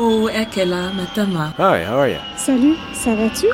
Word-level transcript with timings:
Oh, 0.00 0.28
Ekela 0.28 0.92
Matama. 0.92 1.52
Hi, 1.58 1.82
how 1.84 1.98
are 1.98 2.08
you? 2.08 2.20
Salut, 2.36 2.76
ça 2.92 3.16
va-tu? 3.16 3.48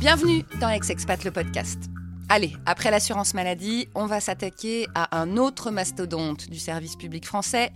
Bienvenue 0.00 0.42
dans 0.60 0.70
Ex-Expat, 0.70 1.22
le 1.22 1.30
podcast. 1.30 1.78
Allez, 2.28 2.54
après 2.66 2.90
l'assurance 2.90 3.34
maladie, 3.34 3.88
on 3.94 4.06
va 4.06 4.18
s'attaquer 4.18 4.88
à 4.96 5.16
un 5.16 5.36
autre 5.36 5.70
mastodonte 5.70 6.50
du 6.50 6.58
service 6.58 6.96
public 6.96 7.24
français, 7.24 7.70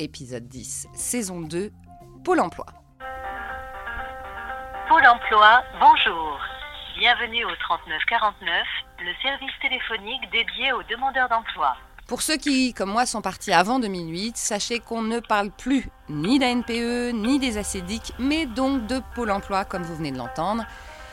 épisode 0.00 0.48
10, 0.48 0.88
saison 0.92 1.40
2, 1.40 1.70
Pôle 2.24 2.40
emploi. 2.40 2.66
Pôle 4.88 5.06
emploi, 5.06 5.62
bonjour. 5.78 6.40
Bienvenue 6.98 7.44
au 7.44 7.54
3949, 7.54 8.66
le 8.98 9.12
service 9.22 9.52
téléphonique 9.62 10.28
dédié 10.32 10.72
aux 10.72 10.82
demandeurs 10.82 11.28
d'emploi. 11.28 11.76
Pour 12.10 12.22
ceux 12.22 12.38
qui, 12.38 12.74
comme 12.74 12.90
moi, 12.90 13.06
sont 13.06 13.22
partis 13.22 13.52
avant 13.52 13.78
2008, 13.78 14.36
sachez 14.36 14.80
qu'on 14.80 15.00
ne 15.00 15.20
parle 15.20 15.52
plus 15.52 15.88
ni 16.08 16.40
d'ANPE, 16.40 17.12
ni 17.14 17.38
des 17.38 17.56
ACDIC, 17.56 18.14
mais 18.18 18.46
donc 18.46 18.88
de 18.88 19.00
Pôle 19.14 19.30
emploi, 19.30 19.64
comme 19.64 19.84
vous 19.84 19.94
venez 19.94 20.10
de 20.10 20.18
l'entendre, 20.18 20.66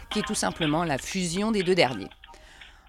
qui 0.09 0.17
est 0.17 0.25
tout 0.25 0.33
simplement 0.33 0.83
la 0.83 0.97
fusion 0.97 1.51
des 1.51 1.61
deux 1.61 1.75
derniers. 1.75 2.09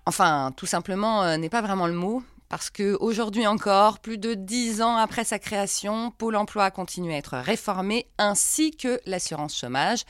Enfin, 0.06 0.54
tout 0.56 0.64
simplement 0.64 1.22
euh, 1.22 1.36
n'est 1.36 1.50
pas 1.50 1.60
vraiment 1.60 1.86
le 1.86 1.92
mot, 1.92 2.22
parce 2.48 2.70
que 2.70 2.96
aujourd'hui 2.98 3.46
encore, 3.46 3.98
plus 3.98 4.16
de 4.16 4.32
dix 4.32 4.80
ans 4.80 4.96
après 4.96 5.24
sa 5.24 5.38
création, 5.38 6.10
Pôle 6.10 6.36
emploi 6.36 6.70
continue 6.70 7.12
à 7.12 7.18
être 7.18 7.36
réformé, 7.36 8.08
ainsi 8.16 8.70
que 8.70 9.02
l'assurance 9.04 9.54
chômage. 9.54 10.04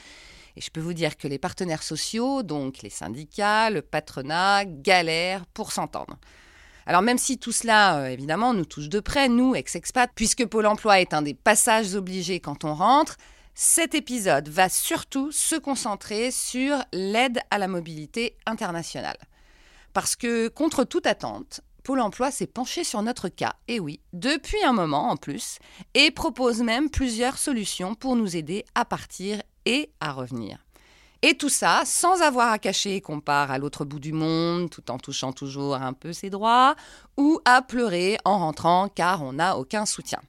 Et 0.56 0.61
je 0.61 0.70
peux 0.70 0.80
vous 0.80 0.95
dire 0.95 1.17
que 1.17 1.27
les 1.27 1.41
partenaires 1.41 1.83
sociaux, 1.83 2.45
donc 2.45 2.80
les 2.83 2.91
syndicats, 2.91 3.70
le 3.70 3.83
patronat, 3.83 4.67
galèrent 4.67 5.47
pour 5.47 5.73
s'entendre. 5.73 6.17
Alors 6.88 7.02
même 7.02 7.19
si 7.19 7.37
tout 7.37 7.52
cela, 7.52 7.98
euh, 7.98 8.06
évidemment, 8.06 8.55
nous 8.55 8.65
touche 8.65 8.88
de 8.88 8.98
près, 8.98 9.28
nous, 9.28 9.55
ex-expats, 9.55 10.10
puisque 10.15 10.47
Pôle 10.47 10.65
Emploi 10.65 11.01
est 11.01 11.12
un 11.12 11.20
des 11.20 11.34
passages 11.34 11.95
obligés 11.95 12.41
quand 12.41 12.64
on 12.64 12.75
rentre, 12.75 13.19
cet 13.55 13.95
épisode 13.95 14.48
va 14.48 14.70
surtout 14.70 15.30
se 15.30 15.55
concentrer 15.55 16.30
sur 16.30 16.78
l'aide 16.95 17.41
à 17.50 17.58
la 17.58 17.69
mobilité 17.69 18.39
internationale. 18.47 19.19
Parce 19.92 20.17
que, 20.17 20.48
contre 20.48 20.84
toute 20.84 21.06
attente, 21.06 21.61
Pôle 21.84 22.00
Emploi 22.00 22.30
s'est 22.30 22.47
penché 22.47 22.84
sur 22.84 23.02
notre 23.02 23.28
cas, 23.28 23.52
et 23.69 23.80
oui, 23.80 24.00
depuis 24.14 24.64
un 24.64 24.73
moment 24.73 25.11
en 25.11 25.17
plus, 25.19 25.58
et 25.92 26.11
propose 26.11 26.62
même 26.62 26.89
plusieurs 26.89 27.36
solutions 27.36 27.97
pour 27.97 28.17
nous 28.17 28.34
aider 28.34 28.64
à 28.75 28.86
partir 28.86 29.42
et 29.67 29.91
à 30.00 30.12
revenir. 30.12 30.64
Et 31.22 31.36
tout 31.36 31.48
ça 31.48 31.83
sans 31.84 32.22
avoir 32.22 32.52
à 32.52 32.58
cacher 32.58 33.00
qu'on 33.00 33.20
part 33.20 33.50
à 33.50 33.58
l'autre 33.58 33.84
bout 33.84 33.98
du 33.98 34.12
monde 34.12 34.70
tout 34.70 34.88
en 34.91 34.98
touchant 34.98 35.33
toujours 35.33 35.74
un 35.74 35.92
peu 35.92 36.12
ses 36.12 36.30
droits 36.30 36.77
ou 37.16 37.41
à 37.44 37.61
pleurer 37.62 38.19
en 38.24 38.38
rentrant 38.38 38.88
car 38.88 39.22
on 39.22 39.33
n'a 39.33 39.58
aucun 39.58 39.84
soutien. 39.84 40.20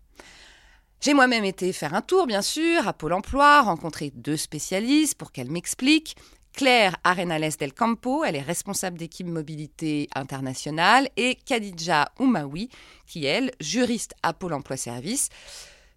J'ai 1.02 1.14
moi-même 1.14 1.46
été 1.46 1.72
faire 1.72 1.94
un 1.94 2.02
tour, 2.02 2.28
bien 2.28 2.42
sûr, 2.42 2.86
à 2.86 2.92
Pôle 2.92 3.14
emploi, 3.14 3.62
rencontrer 3.62 4.12
deux 4.16 4.36
spécialistes 4.36 5.16
pour 5.16 5.32
qu'elles 5.32 5.50
m'expliquent. 5.50 6.18
Claire 6.52 6.98
Arenales 7.06 7.56
del 7.58 7.74
Campo, 7.74 8.26
elle 8.26 8.36
est 8.36 8.42
responsable 8.42 8.98
d'équipe 8.98 9.28
mobilité 9.28 10.10
internationale, 10.14 11.08
et 11.16 11.36
Khadija 11.36 12.12
Oumaoui, 12.20 12.70
qui 13.06 13.26
elle, 13.26 13.52
juriste 13.62 14.14
à 14.24 14.34
Pôle 14.34 14.54
emploi 14.54 14.76
service. 14.76 15.30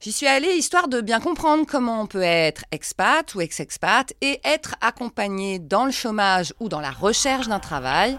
J'y 0.03 0.11
suis 0.11 0.27
allée 0.27 0.57
histoire 0.57 0.89
de 0.89 1.01
bien 1.01 1.21
comprendre 1.21 1.65
comment 1.65 2.03
on 2.03 2.07
peut 2.09 2.23
être 2.23 2.65
expat 2.73 3.37
ou 3.37 3.41
ex-expat 3.41 4.13
et 4.21 4.41
être 4.43 4.75
accompagné 4.81 5.61
dans 5.61 5.85
le 5.85 5.93
chômage 5.93 6.53
ou 6.59 6.69
dans 6.69 6.81
la 6.81 6.91
recherche 6.91 7.47
d'un 7.47 7.61
travail, 7.61 8.19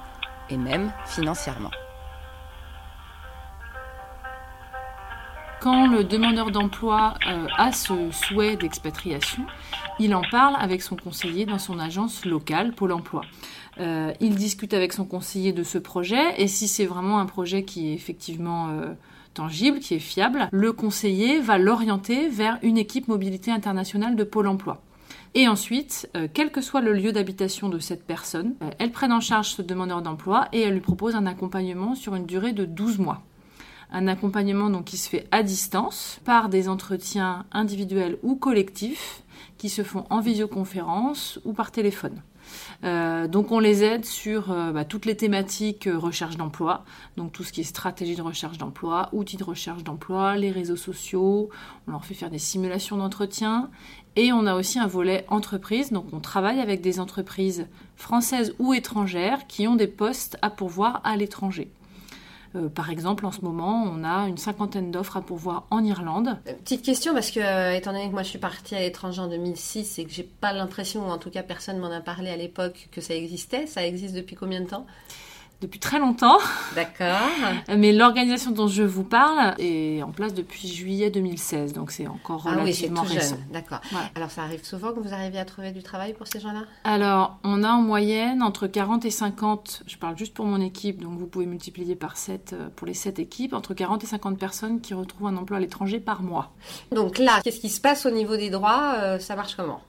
et 0.49 0.55
même 0.55 0.93
financièrement. 1.05 1.71
Quand 5.59 5.87
le 5.87 6.05
demandeur 6.05 6.51
d'emploi 6.51 7.15
euh, 7.27 7.47
a 7.57 7.73
ce 7.73 8.11
souhait 8.11 8.55
d'expatriation, 8.55 9.45
il 9.99 10.15
en 10.15 10.21
parle 10.31 10.55
avec 10.61 10.81
son 10.81 10.95
conseiller 10.95 11.45
dans 11.45 11.59
son 11.59 11.79
agence 11.79 12.23
locale, 12.23 12.71
Pôle 12.71 12.93
Emploi. 12.93 13.23
Euh, 13.81 14.13
il 14.21 14.35
discute 14.35 14.73
avec 14.73 14.93
son 14.93 15.03
conseiller 15.03 15.51
de 15.51 15.63
ce 15.63 15.79
projet 15.79 16.41
et 16.41 16.47
si 16.47 16.69
c'est 16.69 16.85
vraiment 16.85 17.19
un 17.19 17.25
projet 17.25 17.65
qui 17.65 17.89
est 17.89 17.93
effectivement 17.93 18.69
euh, 18.69 18.93
tangible, 19.33 19.79
qui 19.79 19.95
est 19.95 19.99
fiable, 19.99 20.47
le 20.51 20.71
conseiller 20.71 21.39
va 21.39 21.57
l'orienter 21.57 22.29
vers 22.29 22.59
une 22.61 22.77
équipe 22.77 23.07
mobilité 23.07 23.51
internationale 23.51 24.15
de 24.15 24.23
Pôle 24.23 24.47
Emploi. 24.47 24.81
Et 25.35 25.47
ensuite, 25.47 26.09
euh, 26.15 26.27
quel 26.31 26.51
que 26.51 26.61
soit 26.61 26.81
le 26.81 26.93
lieu 26.93 27.11
d'habitation 27.11 27.67
de 27.67 27.79
cette 27.79 28.05
personne, 28.05 28.53
euh, 28.61 28.69
elle 28.77 28.91
prenne 28.91 29.11
en 29.11 29.19
charge 29.19 29.49
ce 29.49 29.61
demandeur 29.63 30.03
d'emploi 30.03 30.47
et 30.53 30.61
elle 30.61 30.73
lui 30.73 30.81
propose 30.81 31.15
un 31.15 31.25
accompagnement 31.25 31.95
sur 31.95 32.13
une 32.13 32.27
durée 32.27 32.53
de 32.53 32.65
12 32.65 32.99
mois. 32.99 33.23
Un 33.91 34.07
accompagnement 34.07 34.69
donc 34.69 34.85
qui 34.85 34.97
se 34.97 35.09
fait 35.09 35.27
à 35.31 35.41
distance 35.41 36.19
par 36.23 36.49
des 36.49 36.69
entretiens 36.69 37.45
individuels 37.51 38.17
ou 38.21 38.35
collectifs 38.35 39.23
qui 39.57 39.69
se 39.69 39.83
font 39.83 40.05
en 40.09 40.19
visioconférence 40.19 41.39
ou 41.45 41.53
par 41.53 41.71
téléphone. 41.71 42.21
Euh, 42.83 43.27
donc 43.27 43.51
on 43.51 43.59
les 43.59 43.83
aide 43.83 44.05
sur 44.05 44.51
euh, 44.51 44.71
bah, 44.71 44.83
toutes 44.83 45.05
les 45.05 45.15
thématiques 45.15 45.87
euh, 45.87 45.97
recherche 45.97 46.35
d'emploi, 46.35 46.83
donc 47.15 47.31
tout 47.31 47.43
ce 47.43 47.53
qui 47.53 47.61
est 47.61 47.63
stratégie 47.63 48.15
de 48.15 48.21
recherche 48.21 48.57
d'emploi, 48.57 49.07
outils 49.13 49.37
de 49.37 49.43
recherche 49.43 49.83
d'emploi, 49.83 50.35
les 50.35 50.51
réseaux 50.51 50.75
sociaux, 50.75 51.49
on 51.87 51.91
leur 51.91 52.03
fait 52.03 52.13
faire 52.13 52.29
des 52.29 52.39
simulations 52.39 52.97
d'entretien. 52.97 53.69
Et 54.15 54.31
on 54.31 54.45
a 54.45 54.53
aussi 54.53 54.77
un 54.77 54.85
volet 54.85 55.25
entreprise, 55.29 55.91
donc 55.91 56.05
on 56.13 56.19
travaille 56.19 56.59
avec 56.59 56.81
des 56.81 56.99
entreprises 56.99 57.67
françaises 57.95 58.53
ou 58.59 58.73
étrangères 58.73 59.47
qui 59.47 59.67
ont 59.67 59.75
des 59.75 59.87
postes 59.87 60.37
à 60.41 60.49
pourvoir 60.49 61.01
à 61.03 61.15
l'étranger. 61.15 61.71
Euh, 62.55 62.69
par 62.69 62.89
exemple, 62.89 63.25
en 63.25 63.31
ce 63.31 63.41
moment, 63.41 63.83
on 63.83 64.03
a 64.03 64.27
une 64.27 64.37
cinquantaine 64.37 64.91
d'offres 64.91 65.17
à 65.17 65.21
pourvoir 65.21 65.65
en 65.71 65.83
Irlande. 65.83 66.37
Euh, 66.47 66.53
Petite 66.63 66.83
question, 66.83 67.13
parce 67.13 67.31
que 67.31 67.39
euh, 67.39 67.75
étant 67.75 67.93
donné 67.93 68.07
que 68.07 68.13
moi 68.13 68.23
je 68.23 68.29
suis 68.29 68.39
partie 68.39 68.75
à 68.75 68.79
l'étranger 68.79 69.21
en 69.21 69.27
2006 69.27 69.99
et 69.99 70.05
que 70.05 70.11
j'ai 70.11 70.23
pas 70.23 70.53
l'impression, 70.53 71.07
ou 71.07 71.11
en 71.11 71.17
tout 71.17 71.29
cas 71.29 71.43
personne 71.43 71.79
m'en 71.79 71.91
a 71.91 72.01
parlé 72.01 72.29
à 72.29 72.37
l'époque, 72.37 72.89
que 72.91 73.01
ça 73.01 73.15
existait, 73.15 73.65
ça 73.65 73.85
existe 73.85 74.15
depuis 74.15 74.35
combien 74.35 74.61
de 74.61 74.67
temps? 74.67 74.85
Depuis 75.63 75.79
très 75.79 75.99
longtemps. 75.99 76.37
D'accord. 76.75 77.29
Mais 77.77 77.91
l'organisation 77.91 78.51
dont 78.51 78.67
je 78.67 78.83
vous 78.83 79.03
parle 79.03 79.55
est 79.57 80.03
en 80.03 80.11
place 80.11 80.33
depuis 80.33 80.67
juillet 80.67 81.09
2016, 81.09 81.73
donc 81.73 81.91
c'est 81.91 82.07
encore 82.07 82.43
Ah 82.45 82.51
oui, 82.55 82.61
relativement 82.61 83.03
tout 83.03 83.13
récent. 83.13 83.37
D'accord. 83.51 83.79
Alors 84.15 84.29
ça 84.29 84.43
arrive 84.43 84.63
souvent 84.63 84.93
que 84.93 84.99
vous 84.99 85.13
arriviez 85.13 85.39
à 85.39 85.45
trouver 85.45 85.71
du 85.71 85.81
travail 85.81 86.13
pour 86.13 86.27
ces 86.27 86.39
gens-là? 86.39 86.63
Alors, 86.83 87.37
on 87.43 87.63
a 87.63 87.69
en 87.69 87.81
moyenne 87.81 88.43
entre 88.43 88.67
40 88.67 89.05
et 89.05 89.09
50, 89.09 89.83
je 89.87 89.97
parle 89.97 90.17
juste 90.17 90.33
pour 90.33 90.45
mon 90.45 90.61
équipe, 90.61 91.01
donc 91.01 91.17
vous 91.17 91.27
pouvez 91.27 91.45
multiplier 91.45 91.95
par 91.95 92.17
7 92.17 92.55
pour 92.75 92.85
les 92.85 92.93
7 92.93 93.19
équipes, 93.19 93.53
entre 93.53 93.73
40 93.73 94.03
et 94.03 94.07
50 94.07 94.37
personnes 94.37 94.81
qui 94.81 94.93
retrouvent 94.93 95.27
un 95.27 95.37
emploi 95.37 95.57
à 95.57 95.59
l'étranger 95.59 95.99
par 95.99 96.21
mois. 96.21 96.51
Donc 96.91 97.17
là, 97.17 97.39
qu'est-ce 97.43 97.59
qui 97.59 97.69
se 97.69 97.81
passe 97.81 98.05
au 98.05 98.11
niveau 98.11 98.35
des 98.35 98.49
droits 98.49 98.95
euh, 98.97 99.19
Ça 99.19 99.35
marche 99.35 99.55
comment? 99.55 99.81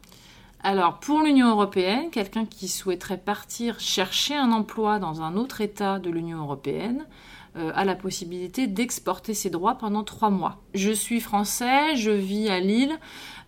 Alors, 0.66 0.98
pour 0.98 1.20
l'Union 1.20 1.50
européenne, 1.50 2.08
quelqu'un 2.10 2.46
qui 2.46 2.68
souhaiterait 2.68 3.18
partir 3.18 3.80
chercher 3.80 4.34
un 4.34 4.50
emploi 4.50 4.98
dans 4.98 5.20
un 5.20 5.36
autre 5.36 5.60
État 5.60 5.98
de 5.98 6.08
l'Union 6.08 6.38
européenne 6.38 7.04
euh, 7.56 7.70
a 7.74 7.84
la 7.84 7.94
possibilité 7.94 8.66
d'exporter 8.66 9.34
ses 9.34 9.50
droits 9.50 9.74
pendant 9.74 10.04
trois 10.04 10.30
mois. 10.30 10.62
Je 10.72 10.90
suis 10.90 11.20
français, 11.20 11.96
je 11.96 12.10
vis 12.10 12.48
à 12.48 12.60
Lille, 12.60 12.98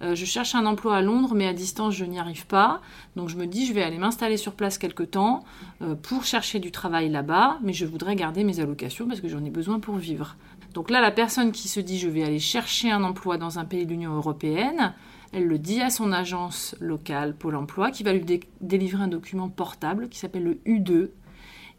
euh, 0.03 0.15
je 0.15 0.27
cherche 0.27 0.55
un 0.55 0.67
emploi 0.67 0.97
à 0.97 1.01
Londres, 1.01 1.33
mais 1.35 1.47
à 1.47 1.55
distance, 1.55 1.95
je 1.95 2.05
n'y 2.05 2.19
arrive 2.19 2.47
pas. 2.47 2.83
Donc, 3.17 3.31
je 3.31 3.37
me 3.37 3.47
dis, 3.47 3.65
je 3.65 3.73
vais 3.73 3.83
aller 3.83 3.97
m'installer 3.97 4.37
sur 4.37 4.53
place 4.53 4.77
quelque 4.77 5.03
temps 5.03 5.43
euh, 5.81 5.95
pour 5.95 6.27
chercher 6.27 6.59
du 6.59 6.71
travail 6.71 7.09
là-bas, 7.09 7.57
mais 7.63 7.73
je 7.73 7.87
voudrais 7.87 8.15
garder 8.15 8.45
mes 8.45 8.61
allocations 8.61 9.09
parce 9.09 9.23
que 9.23 9.29
j'en 9.29 9.43
ai 9.43 9.51
besoin 9.51 9.81
pour 9.81 9.97
vivre. 9.97 10.37
Donc 10.75 10.91
là, 10.91 11.01
la 11.01 11.13
personne 11.13 11.51
qui 11.51 11.69
se 11.69 11.81
dit, 11.81 11.99
je 11.99 12.11
vais 12.11 12.25
aller 12.25 12.41
chercher 12.41 12.91
un 12.91 13.05
emploi 13.05 13.39
dans 13.39 13.59
un 13.59 13.65
pays 13.65 13.87
de 13.87 13.91
l'Union 13.91 14.15
européenne, 14.15 14.93
elle 15.33 15.47
le 15.47 15.59
dit 15.59 15.81
à 15.83 15.91
son 15.91 16.13
agence 16.13 16.75
locale 16.81 17.35
Pôle 17.37 17.57
emploi 17.57 17.91
qui 17.91 18.03
va 18.05 18.13
lui 18.13 18.25
dé- 18.25 18.41
délivrer 18.61 19.03
un 19.03 19.09
document 19.09 19.49
portable 19.49 20.09
qui 20.09 20.19
s'appelle 20.19 20.45
le 20.45 20.55
U2. 20.67 21.11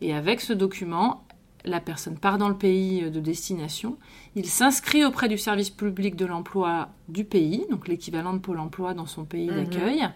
Et 0.01 0.13
avec 0.13 0.41
ce 0.41 0.53
document, 0.53 1.23
la 1.65 1.79
personne 1.79 2.17
part 2.17 2.37
dans 2.37 2.49
le 2.49 2.55
pays 2.57 3.09
de 3.09 3.19
destination, 3.19 3.97
il 4.35 4.45
s'inscrit 4.45 5.03
auprès 5.03 5.27
du 5.27 5.37
service 5.37 5.69
public 5.69 6.15
de 6.15 6.25
l'emploi 6.25 6.89
du 7.09 7.23
pays, 7.23 7.65
donc 7.71 7.87
l'équivalent 7.87 8.33
de 8.33 8.39
Pôle 8.39 8.59
emploi 8.59 8.93
dans 8.93 9.05
son 9.07 9.25
pays 9.25 9.49
Mhm. 9.49 9.55
d'accueil, 9.55 10.07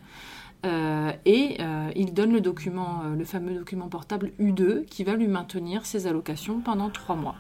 euh, 0.66 1.12
et 1.26 1.58
euh, 1.60 1.90
il 1.96 2.14
donne 2.14 2.32
le 2.32 2.42
document, 2.42 3.02
euh, 3.06 3.16
le 3.16 3.26
fameux 3.26 3.56
document 3.56 3.88
portable 3.90 4.32
U2 4.40 4.86
qui 4.86 5.04
va 5.04 5.16
lui 5.16 5.28
maintenir 5.28 5.86
ses 5.88 6.06
allocations 6.06 6.62
pendant 6.62 6.90
trois 6.92 7.16
mois. 7.16 7.36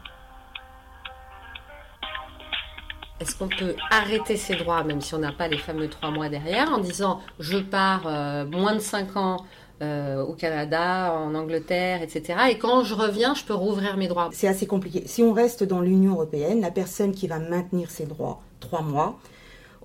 Est-ce 3.21 3.35
qu'on 3.35 3.49
peut 3.49 3.75
arrêter 3.91 4.35
ses 4.35 4.55
droits, 4.55 4.83
même 4.83 4.99
si 4.99 5.13
on 5.13 5.19
n'a 5.19 5.31
pas 5.31 5.47
les 5.47 5.59
fameux 5.59 5.87
trois 5.87 6.09
mois 6.09 6.27
derrière, 6.27 6.73
en 6.73 6.79
disant 6.79 7.19
je 7.39 7.59
pars 7.59 8.07
euh, 8.07 8.45
moins 8.45 8.73
de 8.73 8.79
cinq 8.79 9.15
ans 9.15 9.45
euh, 9.83 10.23
au 10.23 10.33
Canada, 10.33 11.13
en 11.13 11.35
Angleterre, 11.35 12.01
etc. 12.01 12.39
Et 12.49 12.57
quand 12.57 12.83
je 12.83 12.95
reviens, 12.95 13.35
je 13.35 13.43
peux 13.43 13.53
rouvrir 13.53 13.95
mes 13.95 14.07
droits? 14.07 14.29
C'est 14.33 14.47
assez 14.47 14.65
compliqué. 14.65 15.03
Si 15.05 15.21
on 15.21 15.33
reste 15.33 15.63
dans 15.63 15.81
l'Union 15.81 16.13
européenne, 16.13 16.61
la 16.61 16.71
personne 16.71 17.11
qui 17.11 17.27
va 17.27 17.37
maintenir 17.37 17.91
ses 17.91 18.07
droits 18.07 18.41
trois 18.59 18.81
mois, 18.81 19.19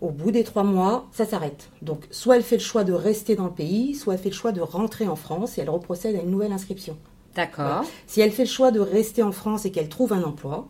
au 0.00 0.11
bout 0.11 0.31
des 0.31 0.44
trois 0.44 0.65
mois, 0.65 1.06
ça 1.12 1.27
s'arrête. 1.27 1.69
Donc, 1.82 2.06
soit 2.11 2.37
elle 2.37 2.43
fait 2.43 2.56
le 2.56 2.62
choix 2.62 2.85
de 2.85 2.94
rester 2.94 3.37
dans 3.37 3.47
le 3.47 3.53
pays, 3.53 3.94
soit 3.94 4.15
elle 4.15 4.21
fait 4.21 4.31
le 4.31 4.35
choix 4.35 4.53
de 4.53 4.62
rentrer 4.62 5.09
en 5.09 5.17
France 5.17 5.59
et 5.59 5.61
elle 5.61 5.71
reprocède 5.71 6.17
à 6.17 6.23
une 6.23 6.31
nouvelle 6.31 6.53
inscription. 6.53 6.97
D'accord. 7.35 7.85
Si 8.06 8.23
elle 8.23 8.32
fait 8.32 8.44
le 8.44 8.50
choix 8.50 8.71
de 8.71 8.81
rester 8.81 9.23
en 9.23 9.32
France 9.32 9.67
et 9.67 9.71
qu'elle 9.71 9.91
trouve 9.91 10.15
un 10.15 10.23
emploi, 10.23 10.69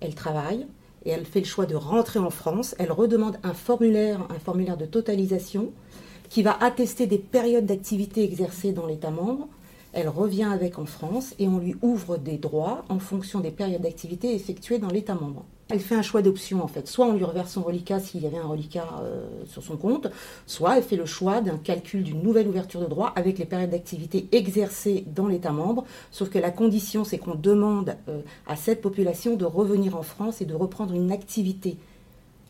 elle 0.00 0.16
travaille 0.16 0.66
et 1.04 1.10
elle 1.10 1.26
fait 1.26 1.40
le 1.40 1.46
choix 1.46 1.66
de 1.66 1.74
rentrer 1.74 2.18
en 2.18 2.30
France, 2.30 2.74
elle 2.78 2.92
redemande 2.92 3.38
un 3.42 3.54
formulaire, 3.54 4.26
un 4.30 4.38
formulaire 4.38 4.76
de 4.76 4.86
totalisation 4.86 5.72
qui 6.28 6.42
va 6.42 6.56
attester 6.60 7.06
des 7.06 7.18
périodes 7.18 7.66
d'activité 7.66 8.24
exercées 8.24 8.72
dans 8.72 8.86
l'État 8.86 9.10
membre. 9.10 9.48
Elle 9.96 10.08
revient 10.08 10.42
avec 10.42 10.80
en 10.80 10.86
France 10.86 11.34
et 11.38 11.46
on 11.46 11.58
lui 11.58 11.76
ouvre 11.80 12.16
des 12.16 12.36
droits 12.36 12.84
en 12.88 12.98
fonction 12.98 13.38
des 13.38 13.52
périodes 13.52 13.82
d'activité 13.82 14.34
effectuées 14.34 14.80
dans 14.80 14.88
l'État 14.88 15.14
membre. 15.14 15.44
Elle 15.70 15.78
fait 15.78 15.94
un 15.94 16.02
choix 16.02 16.20
d'option 16.20 16.64
en 16.64 16.66
fait. 16.66 16.88
Soit 16.88 17.06
on 17.06 17.12
lui 17.12 17.22
reverse 17.22 17.52
son 17.52 17.62
reliquat 17.62 18.00
s'il 18.00 18.20
y 18.20 18.26
avait 18.26 18.38
un 18.38 18.46
reliquat 18.46 18.88
euh, 19.02 19.24
sur 19.46 19.62
son 19.62 19.76
compte, 19.76 20.08
soit 20.46 20.76
elle 20.76 20.82
fait 20.82 20.96
le 20.96 21.06
choix 21.06 21.40
d'un 21.40 21.58
calcul 21.58 22.02
d'une 22.02 22.22
nouvelle 22.22 22.48
ouverture 22.48 22.80
de 22.80 22.86
droit 22.86 23.12
avec 23.14 23.38
les 23.38 23.44
périodes 23.44 23.70
d'activité 23.70 24.28
exercées 24.32 25.04
dans 25.14 25.28
l'État 25.28 25.52
membre. 25.52 25.84
Sauf 26.10 26.28
que 26.28 26.40
la 26.40 26.50
condition, 26.50 27.04
c'est 27.04 27.18
qu'on 27.18 27.36
demande 27.36 27.96
euh, 28.08 28.20
à 28.48 28.56
cette 28.56 28.82
population 28.82 29.36
de 29.36 29.44
revenir 29.44 29.96
en 29.96 30.02
France 30.02 30.40
et 30.40 30.44
de 30.44 30.54
reprendre 30.54 30.92
une 30.92 31.12
activité 31.12 31.76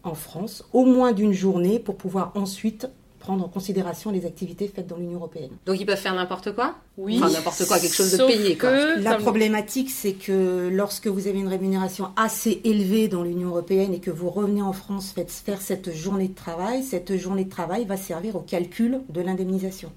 en 0.02 0.14
France, 0.14 0.64
au 0.73 0.87
moins 0.87 1.12
d'une 1.12 1.32
journée, 1.32 1.79
pour 1.79 1.97
pouvoir 1.97 2.32
ensuite 2.35 2.88
prendre 3.25 3.43
en 3.44 3.49
considération 3.49 4.11
les 4.11 4.26
activités 4.26 4.71
faites 4.75 4.87
dans 4.87 4.97
l'Union 4.97 5.17
européenne. 5.17 5.50
Donc 5.65 5.81
ils 5.81 5.87
peuvent 5.87 5.99
faire 5.99 6.15
n'importe 6.15 6.55
quoi? 6.55 6.75
Oui. 6.99 7.17
Enfin 7.19 7.31
n'importe 7.32 7.65
quoi, 7.67 7.79
quelque 7.79 7.94
chose 7.94 8.12
de 8.12 8.25
payé 8.25 8.56
quoi. 8.59 8.71
que, 8.71 9.00
La 9.03 9.15
problématique, 9.17 9.91
c'est 9.91 10.12
que 10.12 10.69
lorsque 10.71 11.06
vous 11.06 11.26
avez 11.26 11.38
une 11.38 11.49
rémunération 11.49 12.09
assez 12.17 12.61
élevée 12.65 13.09
dans 13.09 13.23
l'Union 13.23 13.49
européenne 13.49 13.94
et 13.94 14.00
que 14.00 14.11
vous 14.11 14.29
revenez 14.29 14.61
en 14.62 14.75
France 14.75 15.12
faites 15.15 15.31
faire 15.32 15.61
cette 15.62 15.93
journée 15.94 16.29
de 16.29 16.35
travail, 16.35 16.82
cette 16.82 17.17
journée 17.17 17.44
de 17.44 17.50
travail 17.50 17.87
va 17.87 17.97
servir 17.97 18.37
au 18.37 18.41
calcul 18.41 19.00
de 19.09 19.21
l'indemnisation. 19.23 19.91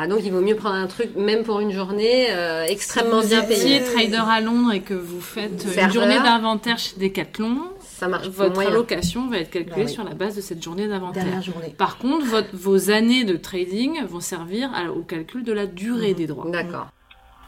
Ah 0.00 0.06
donc 0.06 0.20
il 0.24 0.30
vaut 0.32 0.40
mieux 0.40 0.54
prendre 0.54 0.76
un 0.76 0.86
truc 0.86 1.16
même 1.16 1.42
pour 1.42 1.58
une 1.60 1.72
journée 1.72 2.28
euh, 2.30 2.64
extrêmement 2.64 3.20
Si 3.20 3.26
vous 3.26 3.28
bien 3.30 3.42
avez- 3.42 3.56
Si 3.56 3.62
payé. 3.64 3.78
vous 3.80 3.84
êtes 3.86 3.94
trader 3.94 4.22
à 4.30 4.40
Londres 4.40 4.72
et 4.72 4.80
que 4.80 4.94
vous 4.94 5.20
faites 5.20 5.66
une 5.76 5.92
journée 5.92 6.18
d'inventaire 6.20 6.78
chez 6.78 6.94
Decathlon, 7.00 7.58
Ça 7.98 8.06
marche 8.06 8.28
votre 8.28 8.54
moyen. 8.54 8.70
allocation 8.70 9.28
va 9.28 9.38
être 9.38 9.50
calculée 9.50 9.74
Bah 9.76 9.82
oui. 9.86 9.92
sur 9.92 10.04
la 10.04 10.14
base 10.14 10.36
de 10.36 10.40
cette 10.40 10.62
journée 10.62 10.86
d'inventaire. 10.86 11.42
Journée. 11.42 11.74
Par 11.76 11.98
contre, 11.98 12.24
votre- 12.26 12.54
vos 12.54 12.90
années 12.90 13.24
de 13.24 13.36
trading 13.36 14.04
vont 14.06 14.20
servir 14.20 14.70
à- 14.72 14.90
au 14.92 15.02
calcul 15.02 15.42
de 15.42 15.52
la 15.52 15.66
durée 15.66 16.14
des 16.14 16.26
droits. 16.28 16.48
D'accord. 16.50 16.86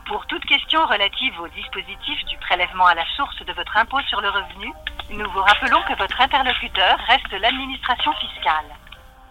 Pour 0.08 0.26
toute 0.26 0.44
question 0.47 0.81
relative 0.87 1.35
au 1.41 1.47
dispositif 1.55 2.25
du 2.29 2.37
prélèvement 2.38 2.87
à 2.87 2.94
la 2.97 3.05
source 3.17 3.37
de 3.47 3.52
votre 3.52 3.76
impôt 3.76 4.00
sur 4.08 4.20
le 4.20 4.29
revenu, 4.29 4.73
nous 5.12 5.31
vous 5.31 5.38
rappelons 5.41 5.79
que 5.88 5.97
votre 5.97 6.20
interlocuteur 6.20 6.99
reste 7.06 7.31
l'administration 7.41 8.11
fiscale. 8.14 8.67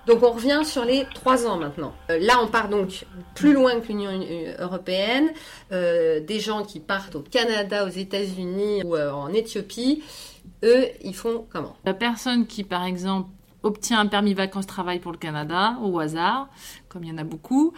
Donc 0.10 0.24
on 0.24 0.32
revient 0.32 0.62
sur 0.64 0.86
les 0.86 1.06
trois 1.14 1.46
ans 1.46 1.58
maintenant. 1.58 1.94
Euh, 2.10 2.18
là 2.20 2.40
on 2.42 2.48
part 2.48 2.68
donc 2.68 3.06
plus 3.36 3.54
loin 3.54 3.80
que 3.80 3.90
l'Union 3.90 4.10
euh, 4.10 4.56
européenne. 4.58 5.30
Euh, 5.72 6.20
des 6.20 6.40
gens 6.40 6.64
qui 6.64 6.80
partent 6.80 7.14
au 7.14 7.22
Canada, 7.22 7.86
aux 7.86 7.90
États-Unis 7.90 8.82
ou 8.84 8.98
en 8.98 9.32
Éthiopie, 9.32 10.02
eux 10.64 10.88
ils 11.04 11.14
font 11.14 11.46
comment? 11.52 11.76
La 11.86 11.94
personne 11.94 12.48
qui, 12.48 12.64
par 12.64 12.86
exemple, 12.86 13.30
obtient 13.62 14.00
un 14.00 14.08
permis 14.08 14.34
vacances-travail 14.34 15.00
pour 15.00 15.12
le 15.12 15.20
Canada, 15.20 15.78
au 15.84 16.00
hasard, 16.00 16.50
comme 16.88 17.04
il 17.04 17.12
y 17.12 17.14
en 17.14 17.20
a 17.20 17.24
beaucoup, 17.24 17.74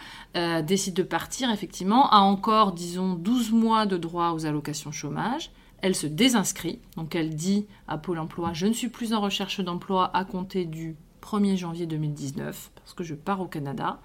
décide 0.62 0.94
de 0.94 1.02
partir, 1.02 1.50
effectivement, 1.50 2.08
a 2.10 2.20
encore, 2.20 2.72
disons, 2.72 3.14
12 3.14 3.52
mois 3.52 3.84
de 3.84 3.98
droit 3.98 4.30
aux 4.30 4.46
allocations 4.46 4.92
chômage. 4.92 5.50
Elle 5.82 5.94
se 5.94 6.06
désinscrit, 6.06 6.78
donc 6.96 7.14
elle 7.14 7.34
dit 7.34 7.66
à 7.88 7.98
Pôle 7.98 8.20
emploi, 8.20 8.52
je 8.54 8.66
ne 8.66 8.72
suis 8.72 8.88
plus 8.88 9.12
en 9.12 9.20
recherche 9.20 9.60
d'emploi 9.60 10.10
à 10.14 10.24
compter 10.24 10.64
du 10.64 10.96
1er 11.22 11.56
janvier 11.56 11.86
2019, 11.86 12.72
parce 12.74 12.94
que 12.94 13.04
je 13.04 13.14
pars 13.14 13.40
au 13.40 13.46
Canada. 13.46 14.00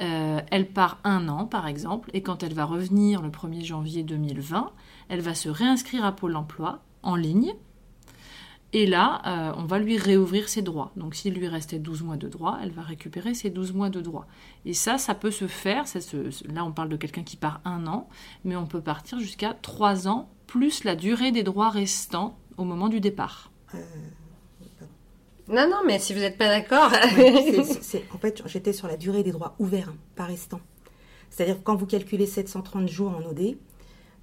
Euh, 0.00 0.40
elle 0.50 0.68
part 0.68 0.98
un 1.04 1.28
an, 1.28 1.46
par 1.46 1.66
exemple, 1.66 2.10
et 2.14 2.22
quand 2.22 2.42
elle 2.42 2.54
va 2.54 2.64
revenir 2.64 3.22
le 3.22 3.30
1er 3.30 3.64
janvier 3.64 4.02
2020, 4.02 4.72
elle 5.08 5.20
va 5.20 5.34
se 5.34 5.48
réinscrire 5.48 6.04
à 6.04 6.12
Pôle 6.12 6.36
emploi 6.36 6.82
en 7.02 7.16
ligne, 7.16 7.54
et 8.74 8.86
là, 8.86 9.20
euh, 9.26 9.52
on 9.58 9.64
va 9.64 9.78
lui 9.78 9.98
réouvrir 9.98 10.48
ses 10.48 10.62
droits. 10.62 10.92
Donc 10.96 11.14
s'il 11.14 11.34
lui 11.34 11.46
restait 11.46 11.78
12 11.78 12.02
mois 12.02 12.16
de 12.16 12.28
droits, 12.28 12.58
elle 12.62 12.70
va 12.70 12.82
récupérer 12.82 13.34
ses 13.34 13.50
12 13.50 13.74
mois 13.74 13.90
de 13.90 14.00
droits. 14.00 14.26
Et 14.64 14.72
ça, 14.72 14.96
ça 14.96 15.14
peut 15.14 15.30
se 15.30 15.46
faire, 15.46 15.84
là 16.48 16.64
on 16.64 16.72
parle 16.72 16.88
de 16.88 16.96
quelqu'un 16.96 17.22
qui 17.22 17.36
part 17.36 17.60
un 17.66 17.86
an, 17.86 18.08
mais 18.44 18.56
on 18.56 18.66
peut 18.66 18.80
partir 18.80 19.18
jusqu'à 19.20 19.52
3 19.52 20.08
ans, 20.08 20.30
plus 20.46 20.84
la 20.84 20.96
durée 20.96 21.32
des 21.32 21.42
droits 21.42 21.68
restants 21.68 22.38
au 22.56 22.64
moment 22.64 22.88
du 22.88 23.00
départ. 23.00 23.50
Non 25.52 25.68
non 25.68 25.78
mais 25.86 25.98
si 25.98 26.14
vous 26.14 26.20
n'êtes 26.20 26.38
pas 26.38 26.48
d'accord. 26.48 26.90
En 28.14 28.18
fait, 28.18 28.42
j'étais 28.46 28.72
sur 28.72 28.86
la 28.88 28.96
durée 28.96 29.22
des 29.22 29.32
droits 29.32 29.54
ouverts, 29.58 29.90
hein, 29.90 29.96
pas 30.16 30.24
restants. 30.24 30.60
C'est-à-dire 31.30 31.58
que 31.58 31.62
quand 31.62 31.76
vous 31.76 31.86
calculez 31.86 32.26
730 32.26 32.88
jours 32.88 33.10
en 33.10 33.28
OD, 33.30 33.56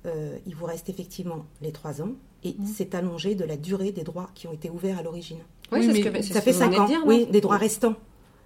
euh, 0.06 0.38
il 0.46 0.56
vous 0.56 0.66
reste 0.66 0.90
effectivement 0.90 1.46
les 1.62 1.72
3 1.72 2.02
ans 2.02 2.12
et 2.44 2.56
Mmh. 2.58 2.66
c'est 2.66 2.96
allongé 2.96 3.36
de 3.36 3.44
la 3.44 3.58
durée 3.58 3.92
des 3.92 4.04
droits 4.04 4.30
qui 4.34 4.48
ont 4.48 4.54
été 4.54 4.70
ouverts 4.70 4.98
à 5.00 5.04
l'origine. 5.04 5.40
Oui, 5.72 5.80
Oui, 5.80 5.86
c'est 6.04 6.10
mais 6.12 6.22
ce 6.22 6.28
que, 6.30 6.34
Ça 6.36 6.42
fait 6.42 6.52
que 6.52 6.56
vous 6.56 6.62
5 6.62 6.66
venez 6.68 6.78
de 6.78 6.82
ans, 6.82 6.86
dire, 6.88 7.02
oui, 7.06 7.26
des 7.30 7.42
droits 7.42 7.58
restants. 7.58 7.96